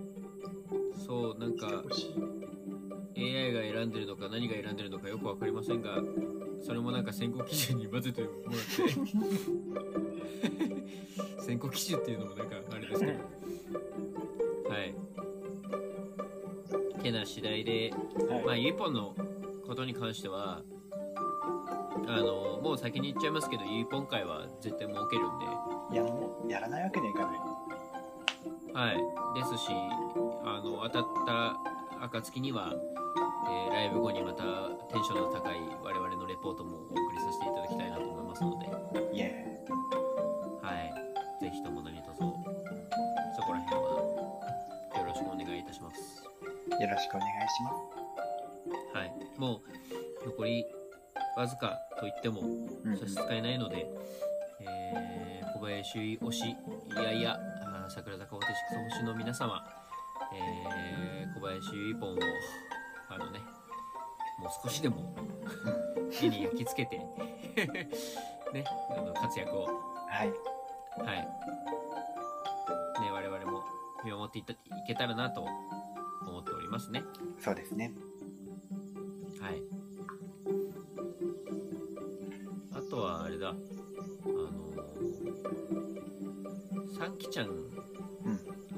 [1.07, 1.83] そうなんか。
[3.17, 6.01] AI が選んでるのか何が選んでるのかよく分かりませんが
[6.61, 8.53] それもなんか選考基準に混ぜてもらっ
[11.39, 13.13] て 選考基準っていうのもなんかあれですけど
[14.69, 14.95] はい
[17.03, 17.95] てな次第で
[18.29, 18.45] はい。
[18.45, 19.15] まあゆいぽんの
[19.77, 20.63] ことに関しては
[22.09, 25.45] あのもう先に言っちゃいますけどゆいぽん会は絶対設けるんで
[25.93, 27.37] いや、やらないわけにはいかない。
[28.73, 28.97] はい、
[29.39, 29.69] ですし
[30.45, 32.73] あの当たった暁には、
[33.49, 34.43] えーライブ後にまた
[34.89, 38.67] テンションの高い我々のレポートもお送りさせていただきたいなと思いますので、
[39.13, 39.61] イエ
[40.63, 42.25] はい、ぜひとも何卒そ
[43.43, 43.91] こら辺は
[44.99, 46.25] よろしくお願いいたします。
[46.25, 47.96] よろしくお願いします。
[49.39, 49.63] はい、も
[50.25, 50.65] う残り
[51.37, 52.41] わずかといっても
[52.85, 53.87] うん差し支えないので、
[54.61, 56.55] えー小林推しい
[57.03, 57.39] やいや
[57.89, 59.65] 桜坂46推しの皆様、
[60.35, 62.19] えー小林ゆいぽんを
[63.09, 63.41] あのね
[64.39, 65.15] もう少しでも
[66.23, 66.99] 絵に焼き付けて
[68.53, 69.65] ねあの活躍を
[70.09, 70.33] はい。
[71.05, 71.29] はい
[73.01, 73.63] ね我々も
[74.05, 75.43] 見守っていったいけたらなと
[76.27, 77.03] 思っておりますね
[77.39, 77.93] そうですね。
[79.41, 79.63] はい。
[82.73, 87.49] あとはあれだ、あのー、サンキちゃん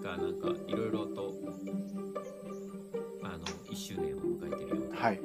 [0.03, 1.35] がなんかいろいろと、
[3.23, 5.01] あの、1周年を迎えてるような。
[5.01, 5.21] はい。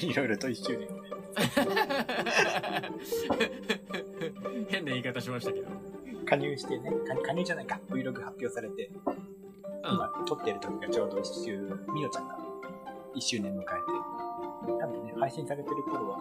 [0.00, 0.88] いろいろと一周年。
[4.68, 5.66] 変な言い方しましたけど。
[6.24, 8.90] 加入してね、加加入じゃないか、Vlog 発表されて、
[9.84, 11.58] 今撮ってる時がちょうど一周、
[11.92, 12.38] みのちゃんが
[13.14, 13.68] 一周年迎えて、
[15.18, 16.18] 配信されてる頃は、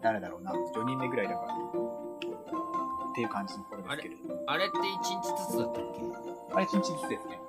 [0.00, 4.20] 誰だろうな、4人目ぐらいだから、っていう感じの頃ですけれど。
[4.46, 6.54] あれって1日ずつだったっけ？
[6.54, 7.40] あれ、一日ずつですね。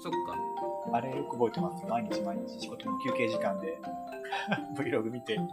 [0.00, 0.18] そっか。
[0.92, 1.88] あれよく覚えてますよ。
[1.88, 3.78] 毎日毎日仕事の休憩時間で
[4.76, 5.44] Vlog 見て、今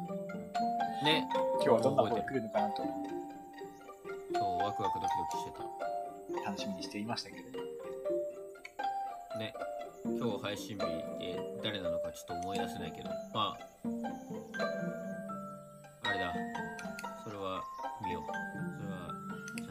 [1.04, 1.28] ね。
[1.62, 7.60] 日はどんなことが来るのかなとそう、ワクワクドキドキして楽しみにしていましたけれど。
[9.30, 9.38] た。
[9.40, 9.54] ね。
[10.06, 13.10] 今日配信日で誰なのかちょっと思い出せないけど。
[13.34, 13.58] まあ
[16.04, 16.34] あれだ。
[17.24, 17.64] それは
[18.06, 18.24] 見よう。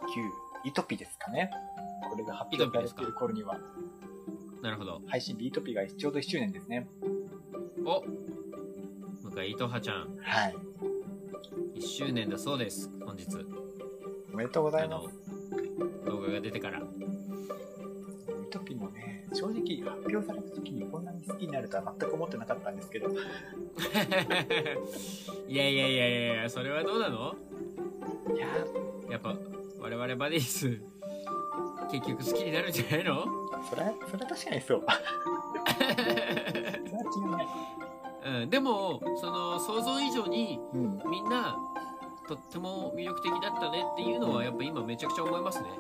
[0.09, 1.51] 89イトピですかね。
[2.11, 3.61] これが発表されている頃には。
[4.61, 5.01] なるほど。
[5.07, 6.89] 配信日イトピがちょうど1周年ですね。
[7.87, 8.03] お
[9.39, 10.57] 向井糸葉ちゃん、はい。
[11.79, 12.91] 1周年だそうです。
[13.07, 13.25] 本日。
[14.33, 15.09] おめでとうござあいます
[16.05, 16.81] の。、動画が出てから。
[16.81, 16.83] イ
[18.51, 23.11] トピもね、正直発表された時にこんなに好きになるとは全く思ってなかったんですけど、
[25.47, 27.37] いやいやいやいやいや、それはどうなの？
[28.35, 28.49] いや
[29.09, 29.37] やっぱ、
[29.79, 30.81] 我々バディース、
[31.93, 33.25] 結局好きになるんじゃないの？
[33.25, 34.83] ー、それは、それは確かにそう。
[35.79, 35.95] それは
[37.17, 37.88] 違いない。
[38.29, 41.03] うん、でも、その、想像以上に、うん。
[41.11, 41.57] みんな、
[42.29, 45.69] とっても魅力的だったねっていうのは、やっぱ今めちゃくちゃ思いますね。
[45.69, 45.79] いや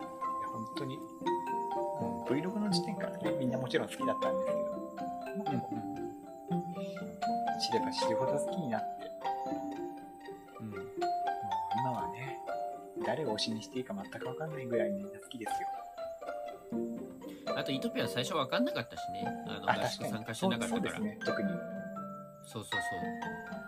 [0.48, 4.58] 本当に、うん、Vlog の時点からね、みんなもちろん好きだったんですけど、
[5.36, 5.68] まあでも、
[7.60, 9.10] 知れば知るほど好きになって、
[10.60, 10.70] うん。
[10.70, 10.80] もう
[11.80, 12.38] 今はね、
[13.04, 15.68] 誰を推しにしていいか全く分かんないぐらいみんな好きですよ。
[17.56, 19.26] あと、イトピア最初分かんなかったしね。
[19.46, 19.88] あの、あ、合。
[19.88, 21.77] 宿参加してなかったから。
[22.50, 22.80] そうそうそう。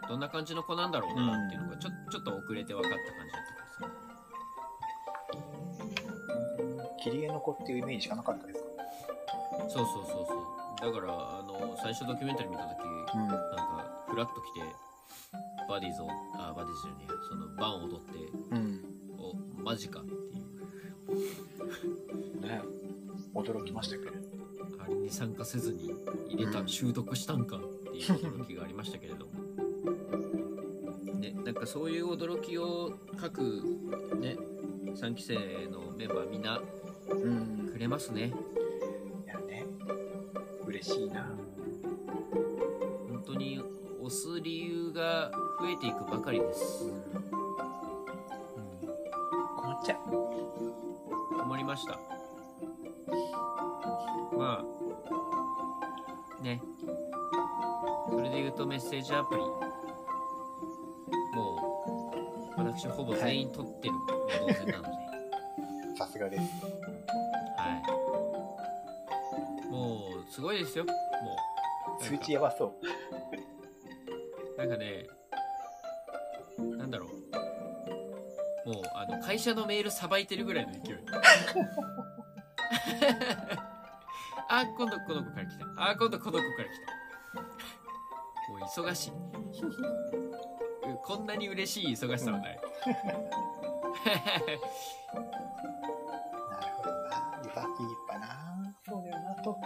[0.09, 3.87] どんな感じの子なんだろうなっていうのが、ちょちょっと遅れて分かった感じだったからさ。
[7.03, 8.69] 切り絵の子っていうイメージしかなかったですか？
[9.69, 10.35] そうそうそうそ
[10.89, 10.93] う。
[10.93, 12.79] だから、あの、最初ドキュメンタリー見たとき、
[13.15, 13.29] うん。
[13.29, 14.61] なんか、フラッと来て、
[15.69, 18.19] バディーズを、あ、バディーズじゃねその、バンを踊って、
[18.51, 18.83] うん。
[19.19, 20.21] お、マジかっていう。
[22.41, 22.63] ね
[23.35, 24.13] 驚きましたけど。
[24.83, 25.95] あれに参加せずに
[26.29, 27.61] 入れた、うん習得したんか
[28.01, 29.33] いう驚きがありましたけれども。
[31.21, 33.41] ね、なんかそういう驚きを各
[34.21, 34.37] ね、
[34.95, 35.35] 3期生
[35.71, 36.61] のメンバーみんな
[37.09, 37.71] うん。
[37.73, 38.33] くれますね。
[39.25, 39.65] いやね、
[40.67, 41.27] 嬉しいな。
[43.09, 43.61] 本当に
[44.01, 46.85] 押す理由が増えていくばかりです。
[46.85, 47.03] うん。
[49.57, 51.39] 困っちゃう。
[51.39, 51.99] 困りました。
[54.37, 54.80] まあ、
[58.61, 59.41] それで言うとメッセージアプリ。
[59.41, 59.49] も
[62.57, 63.95] う、私ほぼ全員取ってる
[64.39, 64.91] 同然なので、
[65.97, 66.43] さすがです。
[67.57, 67.83] は
[69.67, 69.71] い。
[69.71, 70.85] もう、すごいですよ。
[70.85, 70.93] も
[72.01, 72.05] う。
[72.05, 72.79] 数値やばそ
[74.57, 74.59] う。
[74.59, 75.07] なんかね、
[76.77, 78.69] なんだろう。
[78.69, 80.97] もう、あの、会社のメールさばいてるぐらいの勢い。
[84.49, 85.65] あ、今度この子から来た。
[85.77, 87.00] あ、今度この子から来た。
[88.77, 89.11] 忙しい。
[89.11, 89.21] うん
[91.03, 92.61] こんなに嬉しい忙しさはない。
[92.87, 93.05] なる
[96.77, 98.19] ほどな。
[98.19, 98.77] な。
[98.87, 99.61] そうだよな、トーク。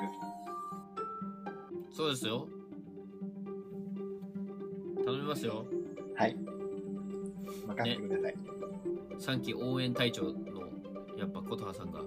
[1.94, 2.48] そうですよ。
[5.04, 5.66] 頼みますよ。
[6.16, 6.36] はい。
[7.66, 8.34] 任せてください。
[9.18, 10.32] 3期応援隊長の、
[11.18, 12.00] やっぱ琴葉さんが。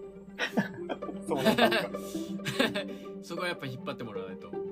[1.27, 1.57] そうなん。
[3.21, 4.66] そこはやっぱ引っ張ってもらわないと。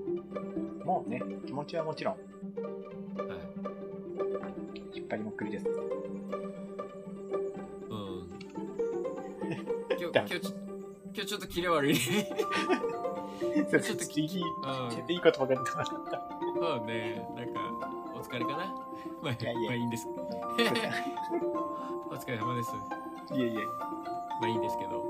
[0.86, 2.20] もうね、気持ちはもちろん、は
[4.94, 4.98] い。
[4.98, 5.66] 引っ張りまくりです。
[5.68, 5.76] うん。
[9.90, 10.52] 今日、 今日ちょ、
[11.14, 11.96] 今日ちょっとキレ悪い。
[11.98, 15.12] ちょっといい、ちょうん。
[15.12, 15.86] いいことばかった。
[15.86, 17.28] そうね。
[17.36, 17.60] なんか、
[18.14, 18.58] お疲れかな？
[19.24, 20.08] まあ、いやいやまあいいんです。
[22.10, 22.72] お疲れ様です。
[23.34, 23.60] いえいえ。
[24.40, 25.05] まあいいんですけど。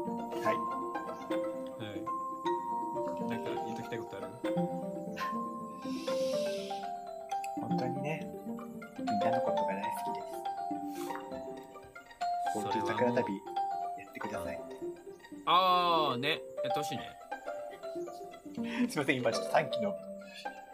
[18.95, 19.93] すいません、今ちょっと3期の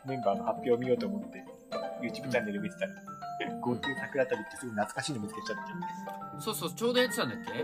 [0.06, 1.44] メンバーの発表を見ようと思って、
[2.04, 2.92] YouTube チャンネル見てたら、
[3.66, 5.64] GoTo 桜旅ってすごい懐かしいの見つけちゃって。
[6.40, 7.52] そうそう、ちょうどやってたんだっけ？
[7.52, 7.56] あ、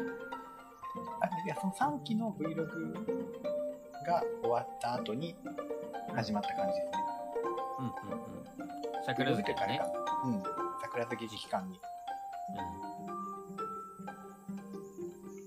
[1.46, 2.66] いや、その3期の Vlog
[4.08, 5.36] が終わった後に
[6.16, 6.98] 始まった感じですね。
[7.78, 8.46] うんうんうん。
[9.06, 9.80] 桜漬けだね。
[10.26, 10.42] うん。
[10.82, 11.80] 桜漬け期間に。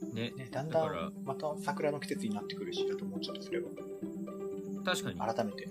[0.07, 0.15] うん。
[0.15, 0.31] ね。
[0.37, 3.67] ね、だんだんまた桜の季節になってくるし、だと思うちょっとそれは。
[4.85, 5.35] 確かに。
[5.35, 5.68] 改めて。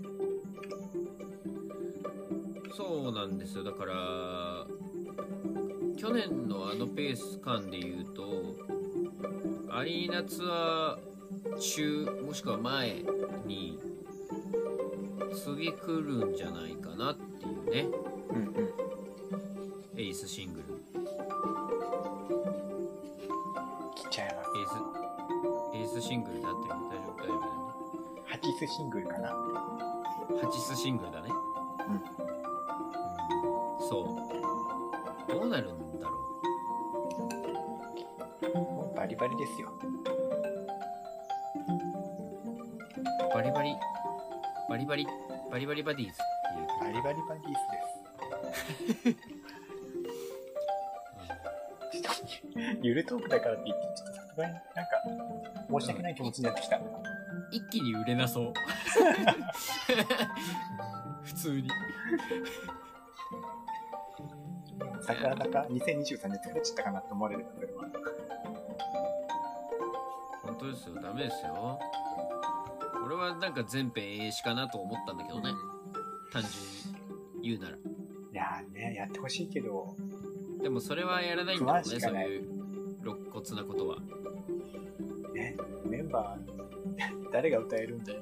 [2.76, 3.64] そうなんですよ。
[3.64, 4.68] だから、
[5.97, 8.55] 去年のあのペース感で言うと、
[9.70, 13.03] アリーナツアー中、もしくは前
[13.45, 13.80] に、
[15.34, 17.88] 次来るんじゃないかなっていうね、
[18.30, 18.70] うんうん。
[19.97, 20.59] エースシング
[28.60, 29.30] スシングルかな。
[29.30, 31.30] ハチスシングルだね
[31.88, 32.01] うんうん
[33.88, 36.16] そうどうなるんだろ
[38.53, 39.70] もうバリバリですよ。
[39.70, 39.82] う
[43.34, 43.78] バリバリ
[44.70, 45.07] バリバリ
[45.51, 46.16] バリバリバディーズっ
[46.53, 49.20] ていう曲バリバリバディースです。
[52.03, 52.16] ちょっ
[52.82, 55.01] とゆるトークだからって言って、ちょっとさすがになんか、
[55.80, 56.80] 申し訳ない気持ちになってきた。
[57.52, 58.54] 一気に売れなそう。
[61.24, 61.70] 普通に。
[65.02, 67.89] 桜坂2023年疲れちゃったかなって思われるそれは。
[70.43, 70.95] 本当ですよ。
[71.02, 71.80] ダメですよ。
[73.06, 75.50] 俺はなんか全編英詞かなと思ったんだけどね。
[76.32, 76.54] 単純
[77.41, 77.78] に言うなら。
[77.78, 77.80] い
[78.34, 79.95] やーね、やってほしいけど、
[80.62, 82.47] でもそれはやらないんだろうねそういう
[83.02, 83.97] 肋骨なことは。
[85.34, 86.59] ね、メンバー、
[87.32, 88.22] 誰が歌えるんだよ。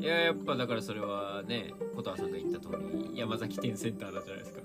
[0.00, 4.60] いややっぱだからそれはね琴葉さんが言った通り山崎店センターなんじゃないですか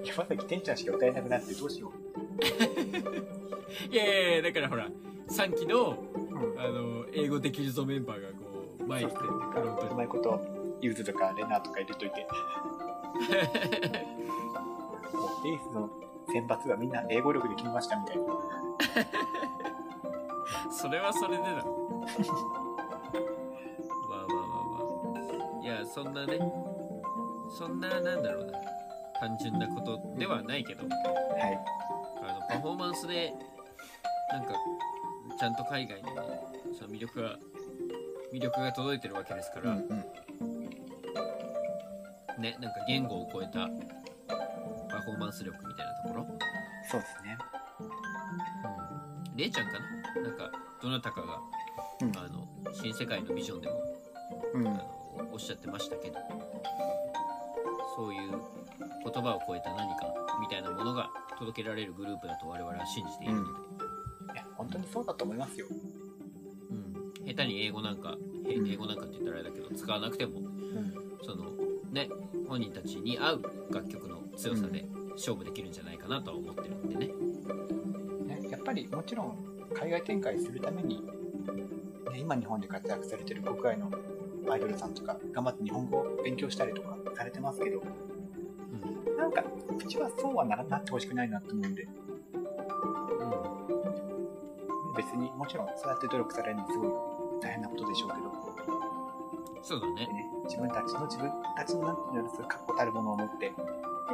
[0.02, 1.92] 山崎天ちゃんしか歌えなくなってどうしよ
[3.92, 4.88] いやいやいやだからほら
[5.30, 5.96] 3期のう。
[6.14, 6.60] うん。
[6.60, 8.34] あの英語できるぞメンバーがこ
[8.80, 10.40] う前に来てフロントにうまいこと、
[10.80, 12.26] ユーズとかレナーとか入れといて。
[15.12, 15.90] もうエースの
[16.32, 18.22] 選抜はみんな英語力で決めましたみたいな。
[20.80, 21.48] それはそれでだ。
[21.48, 21.52] ま
[24.12, 25.20] あまあまあま
[25.60, 25.62] あ。
[25.62, 26.38] いやそんなね。
[27.58, 28.58] そんななんだろうな。
[29.20, 30.84] 単純なことではないけど。
[30.84, 30.90] はい。
[32.22, 33.34] あのパフォーマンスで
[34.32, 34.54] なんか
[35.38, 36.12] ちゃんと海外にね
[36.78, 37.36] その魅力が
[38.32, 39.88] 魅力が届いてるわけですから、うんうん。
[42.40, 43.68] ねなんか言語を超えた
[44.88, 46.38] パフォーマンス力みたいなところ。
[46.90, 47.36] そうですね。
[49.36, 50.22] れいちゃんかな？
[50.22, 50.50] なんか
[50.82, 51.40] どなたかが
[52.02, 52.16] うん。
[52.16, 53.82] あの新世界のビジョンでも
[54.54, 54.68] うん。
[54.68, 55.00] あの
[55.32, 56.16] おっしゃってましたけど
[57.96, 58.30] そういう
[59.04, 60.06] 言葉を超えた何か
[60.40, 63.50] みたいなものが届けられるグループだと我々は信じているので、
[64.34, 65.66] いや、本当にそうだと思いますよ。
[66.70, 67.26] うん。
[67.26, 68.16] 下手に英語なんか
[68.48, 70.48] 英語なんかって言ったらあれだけど使わなくてもうん。
[71.22, 71.50] その
[71.90, 72.08] ね
[72.48, 77.08] 本人たちに合う楽曲の強さで勝負できるんじゃないかなとは思ってるんでね。
[78.26, 81.02] ね、やっぱりもちろん海外展開するために、
[82.12, 83.90] ね、今日本で活躍されてる国外の
[84.50, 89.16] アイドルさんとか頑張って日本語を勉強したりとかされてますけどうん。
[89.16, 89.44] なんか
[89.78, 91.86] うちはそうはならなってほしくないなと思うんで。
[94.96, 96.90] 別にもちろんそうやって努力されるのはすごい
[97.40, 98.30] 大変なことでしょうけど。
[99.62, 100.06] そうだね。
[100.06, 103.48] でね、自分たちの自分たちのなんていうのそういう確固たるものを持って。
[103.48, 103.54] で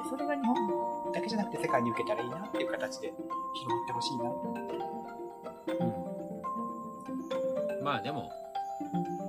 [0.09, 3.15] それが日本だけじゃなくて世界に受けたらいいなっていう形で
[3.55, 4.25] 広まってほしいな
[5.69, 5.73] う
[7.81, 7.85] ん。
[7.85, 8.33] まあでも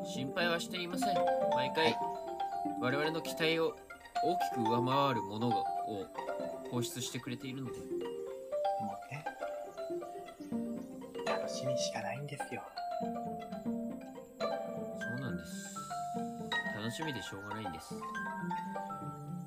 [0.06, 1.16] 心配はしていません。
[1.56, 1.98] 毎回、はい
[2.80, 3.76] 我々の期待を
[4.24, 5.64] 大きく上回るものを
[6.70, 7.80] 放出してくれているので。
[7.80, 7.86] も
[9.10, 9.26] うね、
[11.26, 12.62] 楽しみしかないんですよ。
[14.40, 14.48] そ
[15.18, 15.76] うなんです。
[16.76, 17.96] 楽しみでしょうがないんです。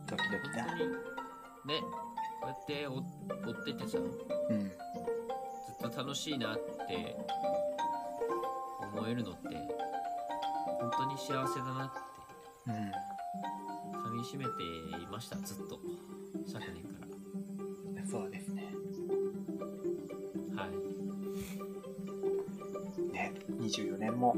[0.06, 0.64] ドキドキだ。
[0.64, 0.78] 本。
[0.78, 1.80] 当にね
[2.40, 3.02] こうやって追追
[3.52, 3.90] っててさ。
[3.90, 4.72] ずうん。
[5.86, 7.16] っと楽しいなって
[8.94, 9.48] 思えるのって
[10.80, 12.10] 本当に幸せだなって
[12.66, 13.10] うん。
[14.10, 14.50] 噛みしめて
[15.00, 15.78] いましたずっと
[16.46, 17.00] 昨年か
[18.10, 18.74] そうですね。
[20.56, 20.72] らはい
[23.12, 24.34] ね、24年も、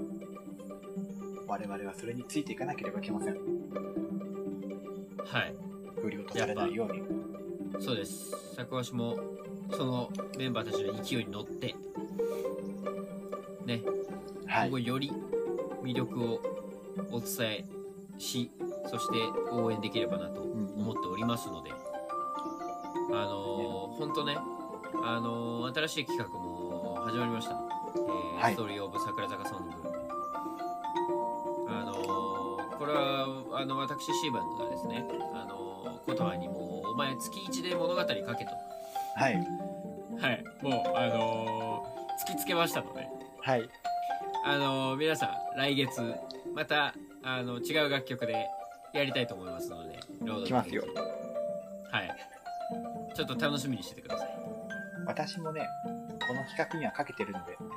[1.46, 3.34] 我々はそれについていかなければいけません。
[3.34, 3.40] は
[5.40, 5.54] い
[6.02, 7.02] 振り落とされないように。
[7.80, 9.16] そうです作橋も
[9.76, 11.74] そのメンバーたちの勢いに乗って
[13.64, 13.82] ね
[14.46, 14.68] はい。
[14.68, 15.12] 今後より
[15.82, 16.40] 魅力を
[17.10, 17.64] お伝え
[18.18, 18.50] し
[18.90, 19.14] そして
[19.50, 24.36] 応援できればなとうん思っておりますので、あのー、ほんとね、
[25.02, 27.52] あのー新しい企画も始まりました。
[27.54, 29.70] えーはいストーリーオブ桜坂ソング。
[31.68, 38.71] あのーこれは、あの、私、シーバンがですね、あのー、琴葉にもう、お前月1で物語書けと。
[39.16, 39.34] はい。
[40.20, 41.92] はい、もう、あのー
[42.22, 43.08] 突きつけましたので、
[43.40, 43.68] はい。
[44.44, 46.14] あのー皆さん、来月、
[46.54, 46.94] また、
[47.24, 48.46] あの、違う楽曲で
[48.92, 50.84] やりたいと思いますので、ロード来ますよ。
[51.90, 52.16] はい。
[53.14, 54.28] ちょっと楽しみにしててください。
[55.06, 55.66] 私もね、
[56.26, 57.68] この企画にはかけてるので、も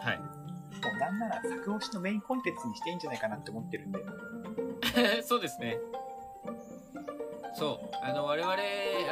[0.00, 0.16] はい。
[0.16, 4.00] うなんなら作押しのメインコンテンツにしていいんじゃないかなって思ってるんで。
[5.22, 5.78] そうですね。
[7.54, 7.96] そう。
[8.02, 8.54] あの、我々、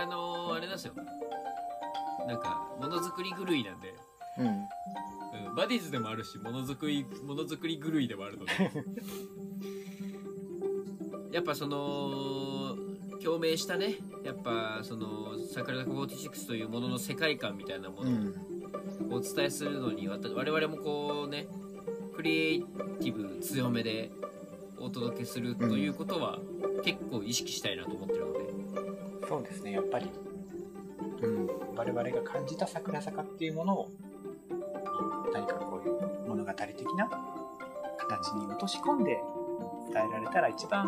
[0.00, 0.94] あの、あれなんですよ。
[2.28, 3.94] なんか、ものづくり狂いなんで、
[4.38, 4.46] うん。
[4.46, 4.50] う
[5.52, 8.52] ん、バディズでもあるしものづくりものづくり狂いでもあるので
[11.32, 12.78] やっぱその
[13.22, 18.30] 共鳴したねやっぱその桜坂46というものの世界観みたいなもの
[19.14, 21.46] をお伝えするのにわた我々もこうね
[22.14, 24.10] クリエイティブ強めで
[24.78, 26.38] お届けするということは
[26.84, 28.40] 結構意識したいなと思ってるので、
[29.28, 30.10] そうですね、やっぱり。
[31.22, 31.48] うん。
[31.78, 33.88] 我々が感じた桜坂っていうものを、
[35.32, 37.08] 何かこういう物語的な
[37.96, 39.22] 形に落とし込んで
[39.94, 40.86] 伝えられたら一番、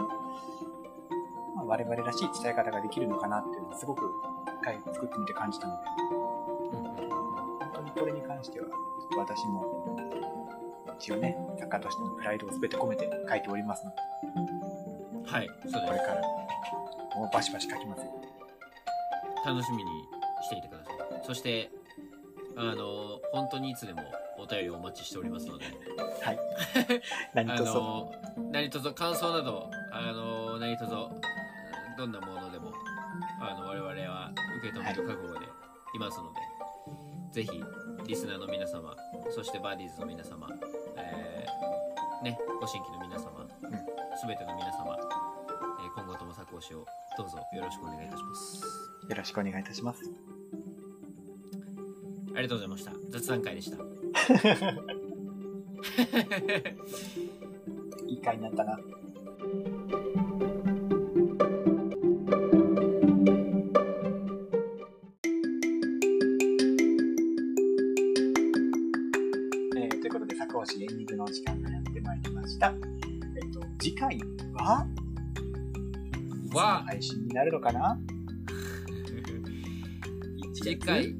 [1.55, 4.03] まあ、我々らしい伝え方ができるのかなっていうのはすごく
[4.61, 5.81] 一回作ってみて感じたので、
[6.73, 7.11] うんうん
[7.61, 8.67] 本当にこれに関しては、
[9.17, 9.97] 私も、
[10.99, 13.91] 一応ね、作家としてのプライドを全て込めて書いておりますの
[15.25, 16.21] で、はいそうこれから
[17.17, 18.11] もうバシバシ書きますよ。
[19.47, 20.95] 楽しみにしていてください
[21.27, 21.71] そして
[22.57, 24.03] あの本当にいつでも
[24.39, 25.67] お便りをお待ちしておりますので
[26.23, 26.39] はい。
[27.35, 27.75] 何あとぞ。
[27.75, 28.13] の
[28.51, 30.91] 何卒感想などあの何卒
[31.97, 32.73] どんなものでも
[33.41, 35.47] あの我々は受け止める覚悟で
[35.95, 36.41] いますので、
[37.33, 37.63] ぜひ
[38.07, 38.95] リスナーの皆様
[39.31, 40.49] そしてバーディーズの皆様、
[40.97, 46.87] えーねご新規の皆様、んすべての皆様、えー今後とも作押しを
[47.17, 48.63] どうぞよろしくお願いいたします
[49.09, 50.30] よろしくお願いいたします。
[52.35, 52.93] ありがとうございました。
[53.11, 53.79] 雑談会でした。
[58.07, 58.79] いい回になったな。
[69.77, 72.73] えーということで、作押しエンディングのお時間がやってまいりました。
[73.37, 74.21] えっ、と、次回
[74.55, 74.87] は、
[76.53, 77.99] わ配信になるのかな？
[80.55, 81.17] 次回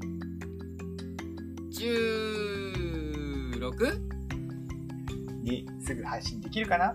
[6.11, 6.93] 配信できるかな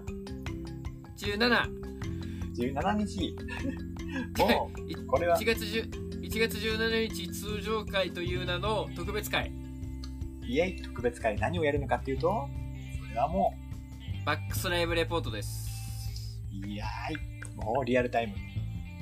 [2.58, 3.34] ?17 日。
[4.38, 5.38] もう、これは。
[5.38, 9.50] 1月10 1月17日通常会という名の特別会。
[10.46, 12.46] イエイ特別会何をやるのかっていうと、
[13.08, 13.54] それはも
[14.26, 16.38] バックスライブレポートです。
[16.62, 18.34] う、いやーい、もうリアルタイム。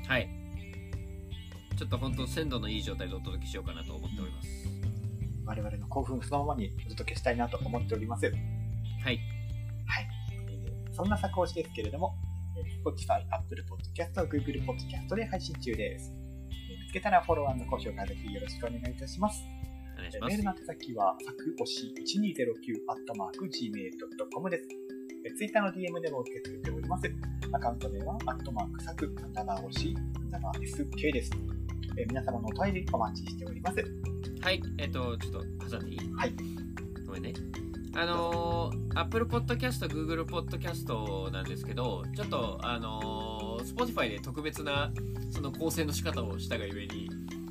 [0.06, 0.28] はい。
[1.76, 4.48] ちょっと本当鮮度のいい状態でお届けしようかなと思っております。
[5.44, 8.30] 我々の興奮そのままにお届けしたいなと思っております。
[10.94, 12.14] そんな作をしですけれども、
[12.56, 16.12] えー Spotify、Apple Podcast、Google Podcast で配信中です。
[16.12, 16.24] えー
[16.84, 19.42] 見つけたらフォロー高評価ぜひよろしくお願いいたします。
[19.96, 21.92] ますメールの宛先は、作押し
[23.42, 24.64] 1209-gmail.com です。
[25.26, 27.10] えー Twitter の DM でも受け付けております。
[27.52, 31.30] アカウント名は、アットマーク作、アンダーバー押し、アンダーバー SK です。
[31.96, 33.76] えー皆様のお便りお待ちしております。
[34.42, 35.40] はいえっ、とちょっと
[35.70, 35.98] 挟んでいい？
[36.14, 36.34] はい。
[37.06, 37.32] ごめんね
[37.96, 44.90] あのー、Apple Podcast、Google Podcast なんですけど、ちょっと、あのー、Spotify で特別な、
[45.30, 47.08] その構成の仕方をしたがゆえに、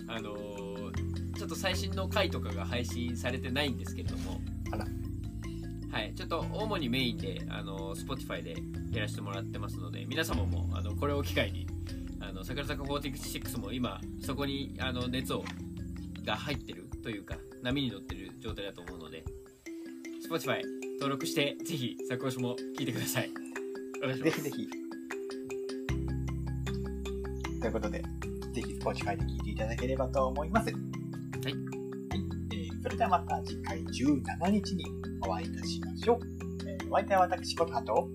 [0.08, 4.42] あのー、ちょっと最新の回とかが配信されてないんですけれども、
[4.72, 4.86] あら。
[5.92, 8.56] はい、ちょっと主にメインで、あのー、Spotify で
[8.92, 11.68] やらせてもらってますので、皆様も、あの、これを機会に、
[12.20, 15.46] あの、桜坂46も今、そこに、あの、熱を、
[16.26, 19.24] が入ってるというか、波に乗ってる状態だと思うので、
[20.30, 20.62] Spotify
[21.00, 23.30] 登録して、ぜひ、作押しも聞いてください。
[24.04, 24.42] お願いします。
[24.42, 24.68] ぜひぜひ。
[27.60, 28.04] ということで、
[28.54, 30.72] ぜひ Spotify で聞いていただければと思います。
[30.72, 30.82] はい。
[31.44, 31.54] はい
[32.54, 34.86] えーそれではまた次回17日に
[35.26, 36.20] お会いいたしましょう。
[36.68, 38.10] えーお相手は私、ことはと、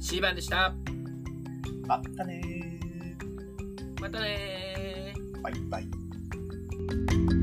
[0.00, 0.74] C 番でした。
[1.86, 4.00] またねー。
[4.00, 5.40] またねー。
[5.40, 7.37] バイバイ。